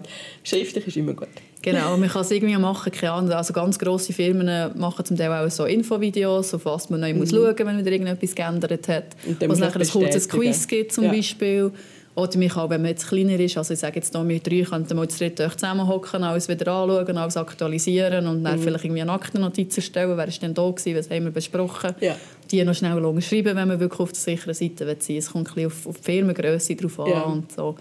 schriftlich 0.42 0.86
ist 0.86 0.96
immer 0.96 1.14
gut. 1.14 1.28
Genau, 1.62 1.96
man 1.96 2.08
kann 2.08 2.22
es 2.22 2.30
irgendwie 2.30 2.56
machen, 2.56 2.92
keine 2.92 3.12
Ahnung. 3.12 3.32
Also 3.32 3.52
ganz 3.52 3.78
grosse 3.78 4.12
Firmen 4.12 4.78
machen 4.78 5.04
zum 5.04 5.16
Teil 5.16 5.32
auch 5.32 5.50
so 5.50 5.64
Infovideos, 5.64 6.54
auf 6.54 6.64
was 6.64 6.90
man 6.90 7.00
neu 7.00 7.12
mhm. 7.12 7.18
muss 7.18 7.30
schauen 7.30 7.42
muss, 7.42 7.58
wenn 7.58 7.78
wieder 7.78 7.90
irgendetwas 7.90 8.34
geändert 8.34 8.88
hat. 8.88 9.16
Was 9.46 9.58
nachher 9.58 9.80
ein 9.80 9.88
kurzes 9.88 10.28
Quiz 10.28 10.68
gibt 10.68 10.92
zum 10.92 11.04
ja. 11.04 11.12
Beispiel. 11.12 11.72
Oder 12.16 12.38
man 12.38 12.48
kann, 12.48 12.70
wenn 12.70 12.80
man 12.80 12.90
jetzt 12.92 13.08
kleiner 13.08 13.38
ist, 13.38 13.58
also 13.58 13.74
ich 13.74 13.80
sage 13.80 13.96
jetzt 13.96 14.16
hier, 14.16 14.26
wir 14.26 14.40
drei 14.40 14.62
könnten 14.62 14.96
mal 14.96 15.06
zu 15.06 15.18
dritt 15.18 15.38
zusammenhocken, 15.38 16.24
alles 16.24 16.48
wieder 16.48 16.72
anschauen, 16.72 17.18
alles 17.18 17.36
aktualisieren 17.36 18.26
und 18.26 18.42
dann 18.42 18.58
mhm. 18.58 18.62
vielleicht 18.62 18.84
irgendwie 18.84 19.02
eine 19.02 19.12
Aktennotiz 19.12 19.76
erstellen, 19.76 20.16
wer 20.16 20.26
ist 20.26 20.40
denn 20.40 20.54
da 20.54 20.70
gewesen, 20.70 20.96
was 20.96 21.10
haben 21.10 21.24
wir 21.24 21.30
besprochen. 21.30 21.94
Ja. 22.00 22.16
Die 22.50 22.62
noch 22.64 22.74
schnell 22.74 23.00
schreiben, 23.22 23.56
wenn 23.56 23.68
man 23.68 23.80
wirklich 23.80 24.00
auf 24.00 24.12
der 24.12 24.20
sicheren 24.20 24.54
Seite 24.54 24.86
sein 24.86 24.96
will. 25.08 25.16
Es 25.18 25.30
kommt 25.30 25.48
ein 25.48 25.54
bisschen 25.54 25.66
auf, 25.66 25.86
auf 25.86 25.96
die 25.98 26.04
Firmengröße 26.04 26.76
drauf 26.76 27.00
an 27.00 27.10
ja. 27.10 27.22
und 27.22 27.52
so. 27.52 27.74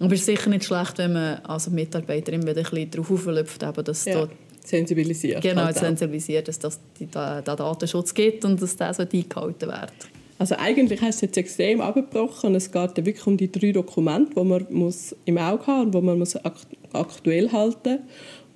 Aber 0.00 0.12
es 0.12 0.20
ist 0.20 0.26
sicher 0.26 0.50
nicht 0.50 0.64
schlecht, 0.64 0.98
wenn 0.98 1.12
man 1.12 1.38
als 1.44 1.70
Mitarbeiterin 1.70 2.42
wieder 2.42 2.56
ein 2.56 2.62
bisschen 2.62 2.90
darauf 2.90 3.10
auflöpft, 3.10 3.62
dass 3.62 4.04
ja. 4.04 4.28
sensibilisiert. 4.64 5.42
Genau, 5.42 5.62
halt 5.62 5.76
sensibilisiert, 5.76 6.48
dass 6.48 6.58
es 6.58 6.80
da, 7.10 7.40
da 7.40 7.56
Datenschutz 7.56 8.12
gibt 8.12 8.44
und 8.44 8.60
dass 8.60 8.76
das 8.76 9.00
eingehalten 9.00 9.68
wird. 9.68 9.92
Also 10.38 10.56
eigentlich 10.58 11.00
hast 11.00 11.22
du 11.22 11.26
es 11.26 11.30
jetzt 11.30 11.36
extrem 11.36 11.80
abgebrochen. 11.80 12.54
Es 12.54 12.70
geht 12.70 12.96
wirklich 12.96 13.26
um 13.26 13.36
die 13.36 13.50
drei 13.50 13.72
Dokumente, 13.72 14.34
die 14.34 14.44
man 14.44 14.66
muss 14.70 15.14
im 15.24 15.38
Auge 15.38 15.66
haben 15.66 15.86
und 15.86 15.94
die 15.94 16.00
man 16.00 16.18
muss 16.18 16.36
aktuell 16.92 17.52
halten 17.52 18.00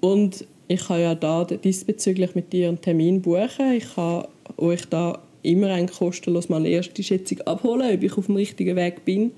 muss. 0.00 0.10
Und 0.10 0.46
ich 0.66 0.86
kann 0.86 1.00
ja 1.00 1.14
da 1.14 1.44
diesbezüglich 1.44 2.34
mit 2.34 2.52
dir 2.52 2.68
einen 2.68 2.80
Termin 2.80 3.22
buchen. 3.22 3.72
Ich 3.72 3.94
kann 3.94 4.26
euch 4.56 4.86
da 4.86 5.18
immer 5.42 5.68
eigentlich 5.72 5.98
kostenlos 5.98 6.48
mal 6.48 6.56
eine 6.56 6.68
erste 6.68 7.02
Schätzung 7.02 7.40
abholen, 7.42 7.94
ob 7.94 8.02
ich 8.02 8.16
auf 8.16 8.26
dem 8.26 8.36
richtigen 8.36 8.76
Weg 8.76 9.04
bin 9.04 9.32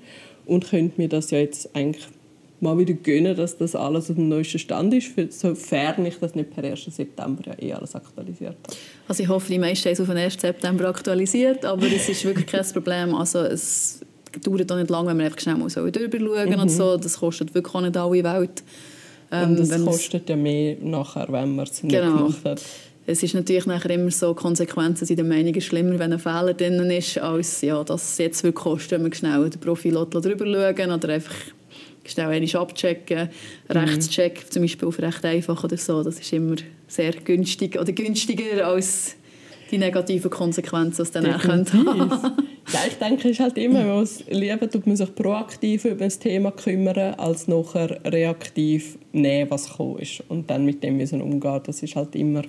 und 0.45 0.69
könnt 0.69 0.97
mir 0.97 1.07
das 1.07 1.31
ja 1.31 1.39
jetzt 1.39 1.75
eigentlich 1.75 2.05
mal 2.61 2.77
wieder 2.77 2.93
gönnen, 2.93 3.35
dass 3.35 3.57
das 3.57 3.75
alles 3.75 4.09
auf 4.09 4.15
dem 4.15 4.29
neuesten 4.29 4.59
Stand 4.59 4.93
ist, 4.93 5.11
sofern 5.31 6.05
ich 6.05 6.17
das 6.19 6.35
nicht 6.35 6.53
per 6.53 6.63
1. 6.63 6.85
September 6.85 7.41
ja 7.47 7.55
eh 7.59 7.73
alles 7.73 7.95
aktualisiert 7.95 8.55
habe. 8.63 8.77
Also 9.07 9.23
ich 9.23 9.29
hoffe, 9.29 9.51
die 9.51 9.59
meisten 9.59 9.85
haben 9.85 9.93
es 9.93 9.99
auf 9.99 10.07
den 10.07 10.17
1. 10.17 10.39
September 10.39 10.89
aktualisiert, 10.89 11.65
aber 11.65 11.87
es 11.87 12.07
ist 12.07 12.23
wirklich 12.23 12.45
kein 12.45 12.65
Problem. 12.65 13.15
Also 13.15 13.39
es 13.39 14.01
dauert 14.43 14.71
auch 14.71 14.77
nicht 14.77 14.89
lange, 14.89 15.09
wenn 15.09 15.17
man 15.17 15.25
einfach 15.25 15.39
schnell 15.39 15.55
mal 15.55 15.69
so 15.69 15.89
drüber 15.89 16.19
schauen 16.19 16.49
mhm. 16.49 16.59
und 16.59 16.69
so. 16.69 16.97
Das 16.97 17.19
kostet 17.19 17.53
wirklich 17.53 17.73
auch 17.73 17.81
nicht 17.81 17.97
alle 17.97 18.23
Welt. 18.23 18.63
Ähm, 19.31 19.51
und 19.51 19.59
es 19.59 19.85
kostet 19.85 20.29
ja 20.29 20.35
mehr 20.35 20.77
nachher, 20.81 21.27
wenn 21.29 21.55
man 21.55 21.65
es 21.65 21.81
nicht 21.81 21.93
genau. 21.93 22.17
gemacht 22.17 22.45
hat. 22.45 22.61
Es 23.07 23.23
ist 23.23 23.33
natürlich 23.33 23.65
nachher 23.65 23.91
immer 23.91 24.11
so, 24.11 24.33
Konsequenzen 24.33 25.05
sind 25.05 25.17
der 25.17 25.25
Meinung 25.25 25.59
schlimmer, 25.59 25.97
wenn 25.97 26.13
ein 26.13 26.19
Fehler 26.19 26.53
drin 26.53 26.79
ist, 26.91 27.17
als 27.17 27.61
ja, 27.61 27.83
dass 27.83 28.11
es 28.11 28.17
jetzt 28.19 28.43
wirklich 28.43 28.63
kostet, 28.63 28.91
wenn 28.91 29.01
man 29.03 29.13
schnell 29.13 29.49
den 29.49 29.59
Profil 29.59 29.93
drüber 29.93 30.45
schauen 30.45 30.91
oder 30.91 31.09
einfach 31.09 31.35
schnell 32.05 32.27
einmal 32.27 32.61
abchecken. 32.61 33.29
Mhm. 33.69 33.77
Rechtscheck 33.77 34.51
zum 34.51 34.61
Beispiel 34.61 34.87
auf 34.87 34.99
recht 34.99 35.25
einfach 35.25 35.63
oder 35.63 35.77
so, 35.77 36.03
das 36.03 36.19
ist 36.19 36.31
immer 36.33 36.55
sehr 36.87 37.13
günstig 37.13 37.79
oder 37.79 37.91
günstiger 37.91 38.67
als 38.67 39.15
die 39.71 39.77
negativen 39.77 40.29
Konsequenzen, 40.29 41.05
die 41.05 41.11
dann 41.11 41.43
haben 41.43 41.65
Ja, 42.71 42.79
ich 42.87 42.95
denke, 42.95 43.29
es 43.29 43.31
ist 43.31 43.39
halt 43.39 43.57
immer, 43.57 43.83
man 43.83 43.99
muss 43.99 44.23
lieber 44.29 44.69
tut 44.69 44.85
man 44.85 44.95
sich 44.95 45.13
proaktiv 45.15 45.85
über 45.85 46.05
das 46.05 46.19
Thema 46.19 46.51
kümmern, 46.51 47.15
als 47.15 47.47
nachher 47.47 47.99
reaktiv 48.05 48.97
nehmen, 49.11 49.49
was 49.49 49.69
gekommen 49.69 49.99
ist 49.99 50.23
und 50.29 50.49
dann 50.49 50.65
mit 50.65 50.83
dem 50.83 50.97
müssen 50.97 51.21
umgehen. 51.21 51.61
Das 51.65 51.81
ist 51.83 51.95
halt 51.95 52.15
immer, 52.15 52.43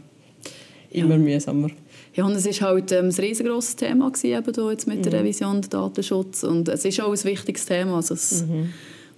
immer 0.92 1.16
ja. 1.16 1.18
mühsamer. 1.18 1.68
Ja, 2.14 2.24
und 2.24 2.32
es 2.32 2.44
ist 2.44 2.60
halt 2.60 2.92
ähm, 2.92 3.06
ein 3.06 3.12
riesengroßes 3.12 3.76
Thema 3.76 4.10
gewesen, 4.10 4.26
eben 4.26 4.54
hier 4.54 4.70
jetzt 4.70 4.86
mit 4.86 4.98
mhm. 4.98 5.02
der 5.02 5.12
Revision 5.20 5.60
des 5.62 5.70
Datenschutz 5.70 6.44
und 6.44 6.68
es 6.68 6.84
ist 6.84 7.00
auch 7.00 7.10
ein 7.10 7.24
wichtiges 7.24 7.64
Thema. 7.66 7.96
Also 7.96 8.14
es, 8.14 8.44
mhm 8.46 8.68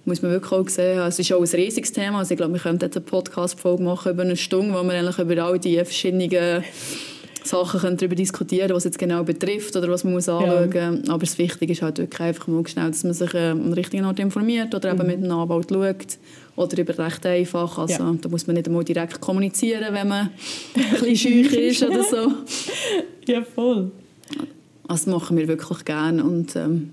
muss 0.05 0.21
man 0.21 0.31
wirklich 0.31 0.51
auch 0.51 0.69
sehen. 0.69 0.99
Es 0.99 1.19
ist 1.19 1.33
auch 1.33 1.41
ein 1.41 1.59
riesiges 1.59 1.91
Thema. 1.91 2.19
Also 2.19 2.33
ich 2.33 2.37
glaube, 2.37 2.53
wir 2.53 2.59
könnten 2.59 2.85
jetzt 2.85 2.95
eine 2.95 3.05
Podcast-Folge 3.05 3.83
machen 3.83 4.11
über 4.11 4.21
eine 4.21 4.37
Stunde, 4.37 4.73
wo 4.73 4.83
wir 4.83 4.93
eigentlich 4.93 5.17
über 5.17 5.43
all 5.43 5.59
die 5.59 5.77
verschiedenen 5.77 6.63
Sachen 7.43 7.79
können 7.79 7.97
darüber 7.97 8.15
diskutieren 8.15 8.71
was 8.71 8.79
es 8.79 8.85
jetzt 8.85 8.99
genau 8.99 9.23
betrifft 9.23 9.75
oder 9.75 9.87
was 9.89 10.03
man 10.03 10.13
muss 10.13 10.27
anschauen 10.27 10.65
muss. 10.65 10.75
Ja. 10.75 10.93
Aber 11.09 11.19
das 11.19 11.37
Wichtige 11.37 11.73
ist 11.73 11.81
halt 11.81 11.99
wirklich 11.99 12.19
einfach 12.19 12.47
mal 12.47 12.67
schnell, 12.67 12.89
dass 12.89 13.03
man 13.03 13.13
sich 13.13 13.33
äh, 13.33 13.49
am 13.49 13.73
richtigen 13.73 14.05
Ort 14.05 14.19
informiert 14.19 14.73
oder 14.73 14.89
eben 14.89 14.99
mhm. 14.99 15.07
mit 15.07 15.17
einem 15.17 15.31
Anwalt 15.31 15.69
schaut. 15.69 16.17
Oder 16.55 16.77
über 16.77 16.97
recht 16.97 17.25
einfach. 17.25 17.77
Also 17.77 18.03
ja. 18.03 18.15
da 18.21 18.29
muss 18.29 18.47
man 18.47 18.55
nicht 18.55 18.67
einmal 18.67 18.83
direkt 18.83 19.19
kommunizieren, 19.19 19.93
wenn 19.93 20.07
man 20.07 20.29
ein 20.75 20.89
bisschen 20.91 21.15
schüch 21.15 21.53
ist 21.53 21.83
oder 21.83 22.03
so. 22.03 22.31
Ja, 23.27 23.41
voll. 23.41 23.91
Also 24.87 25.05
das 25.05 25.07
machen 25.07 25.35
wir 25.35 25.47
wirklich 25.47 25.83
gerne 25.83 26.23
und 26.23 26.55
ähm, 26.55 26.91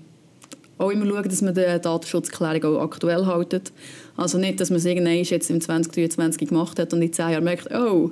auch 0.79 0.89
immer 0.89 1.05
schauen, 1.05 1.29
dass 1.29 1.41
man 1.41 1.53
die 1.53 1.61
Datenschutzklärung 1.61 2.77
auch 2.77 2.81
aktuell 2.81 3.25
hält. 3.25 3.71
Also 4.15 4.37
nicht, 4.37 4.59
dass 4.59 4.69
man 4.69 4.77
es 4.77 4.85
irgendwann 4.85 5.23
jetzt 5.23 5.49
im 5.49 5.59
2023 5.59 6.49
gemacht 6.49 6.77
hat 6.79 6.93
und 6.93 7.01
in 7.01 7.11
zehn 7.11 7.31
Jahren 7.31 7.43
merkt, 7.43 7.69
oh, 7.71 8.11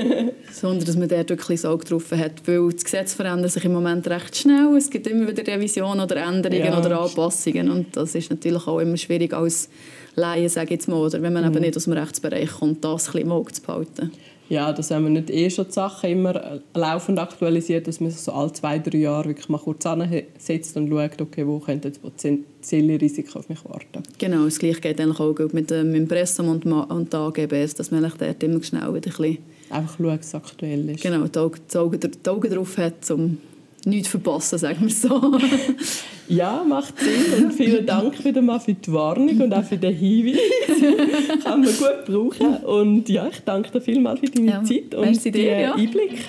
sondern 0.52 0.84
dass 0.84 0.96
man 0.96 1.08
dort 1.08 1.30
wirklich 1.30 1.60
so 1.60 1.76
getroffen 1.76 2.18
hat, 2.18 2.46
weil 2.46 2.70
das 2.70 2.84
Gesetz 2.84 3.14
verändert 3.14 3.52
sich 3.52 3.64
im 3.64 3.72
Moment 3.72 4.06
recht 4.08 4.36
schnell. 4.36 4.76
Es 4.76 4.90
gibt 4.90 5.06
immer 5.06 5.28
wieder 5.28 5.46
Revisionen 5.46 6.00
oder 6.00 6.16
Änderungen 6.16 6.64
ja. 6.64 6.78
oder 6.78 7.00
Anpassungen 7.00 7.70
und 7.70 7.96
das 7.96 8.14
ist 8.14 8.30
natürlich 8.30 8.66
auch 8.66 8.78
immer 8.78 8.96
schwierig 8.96 9.32
als 9.32 9.70
Laie, 10.18 10.48
sage 10.48 10.74
jetzt 10.74 10.88
mal, 10.88 10.96
oder 10.96 11.22
wenn 11.22 11.32
man 11.32 11.44
mhm. 11.44 11.52
eben 11.52 11.60
nicht 11.62 11.76
aus 11.76 11.84
dem 11.84 11.94
Rechtsbereich 11.94 12.50
kommt, 12.50 12.84
das 12.84 13.08
ein 13.08 13.12
bisschen 13.12 13.26
im 13.26 13.32
Auge 13.32 13.52
zu 13.52 13.62
behalten 13.62 14.12
ja, 14.48 14.72
dass 14.72 14.90
wenn 14.90 15.02
man 15.02 15.12
nicht 15.12 15.30
eh 15.30 15.50
schon 15.50 15.66
die 15.66 15.72
Sachen 15.72 16.10
immer 16.10 16.34
äh, 16.34 16.60
laufend 16.74 17.18
aktualisiert, 17.18 17.86
dass 17.86 18.00
man 18.00 18.10
sich 18.10 18.20
so 18.20 18.32
alle 18.32 18.52
zwei, 18.52 18.78
drei 18.78 18.98
Jahre 18.98 19.28
wirklich 19.28 19.48
mal 19.48 19.58
kurz 19.58 19.84
ansetzt 19.84 20.76
und 20.76 20.88
schaut, 20.88 21.20
okay, 21.20 21.46
wo 21.46 21.58
könnten 21.58 21.92
potenzielle 21.92 23.00
Risiken 23.00 23.36
auf 23.36 23.48
mich 23.48 23.62
warten. 23.64 24.02
Genau, 24.18 24.44
das 24.44 24.58
Gleiche 24.58 24.80
geht 24.80 25.00
eigentlich 25.00 25.20
auch 25.20 25.52
mit 25.52 25.70
dem 25.70 25.94
Impressum 25.94 26.48
und, 26.48 26.64
und 26.64 27.12
der 27.12 27.20
AGBs, 27.20 27.74
dass 27.74 27.90
man 27.90 28.10
dort 28.18 28.42
immer 28.42 28.62
schnell 28.62 28.94
wieder 28.94 28.94
ein 28.94 29.00
bisschen... 29.00 29.38
Einfach 29.70 29.98
schaut, 29.98 30.20
was 30.20 30.34
aktuell 30.34 30.88
ist. 30.90 31.02
Genau, 31.02 31.26
die 31.26 31.38
Augen, 31.38 31.60
die 31.70 32.28
Augen 32.28 32.50
drauf 32.50 32.78
hat, 32.78 33.10
um 33.10 33.36
nichts 33.86 34.08
verpassen, 34.08 34.58
sagen 34.58 34.80
wir 34.80 34.90
so. 34.90 35.38
ja, 36.28 36.64
macht 36.66 36.94
Sinn 36.98 37.44
und 37.44 37.52
vielen 37.52 37.86
Dank 37.86 38.24
wieder 38.24 38.42
mal 38.42 38.60
für 38.60 38.74
die 38.74 38.92
Warnung 38.92 39.40
und 39.40 39.52
auch 39.52 39.64
für 39.64 39.76
den 39.76 39.94
Hinweis. 39.94 40.38
Kann 41.44 41.60
man 41.60 41.70
gut 41.70 42.04
brauchen 42.06 42.56
und 42.64 43.08
ja, 43.08 43.28
ich 43.28 43.40
danke 43.44 43.70
dir 43.70 43.80
vielmals 43.80 44.20
für 44.20 44.26
deine 44.26 44.46
ja, 44.46 44.64
Zeit 44.64 44.94
und 44.94 45.24
den 45.24 45.60
ja. 45.60 45.74
Einblick. 45.74 46.24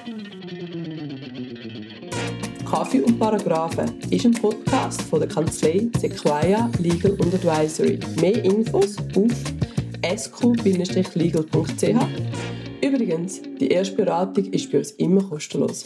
Kaffee 2.70 3.02
und 3.02 3.18
Paragraphen 3.18 3.92
ist 4.12 4.26
ein 4.26 4.34
Podcast 4.34 5.02
von 5.02 5.20
der 5.20 5.28
Kanzlei 5.28 5.88
Sequoia 5.98 6.70
Legal 6.78 7.14
und 7.14 7.34
Advisory. 7.34 8.00
Mehr 8.22 8.46
Infos 8.46 8.96
auf 9.16 9.32
sq-legal.ch. 10.16 11.86
Übrigens, 12.82 13.42
die 13.60 13.70
erste 13.70 13.96
Beratung 13.96 14.46
ist 14.52 14.72
bei 14.72 14.78
uns 14.78 14.92
immer 14.92 15.24
kostenlos. 15.24 15.86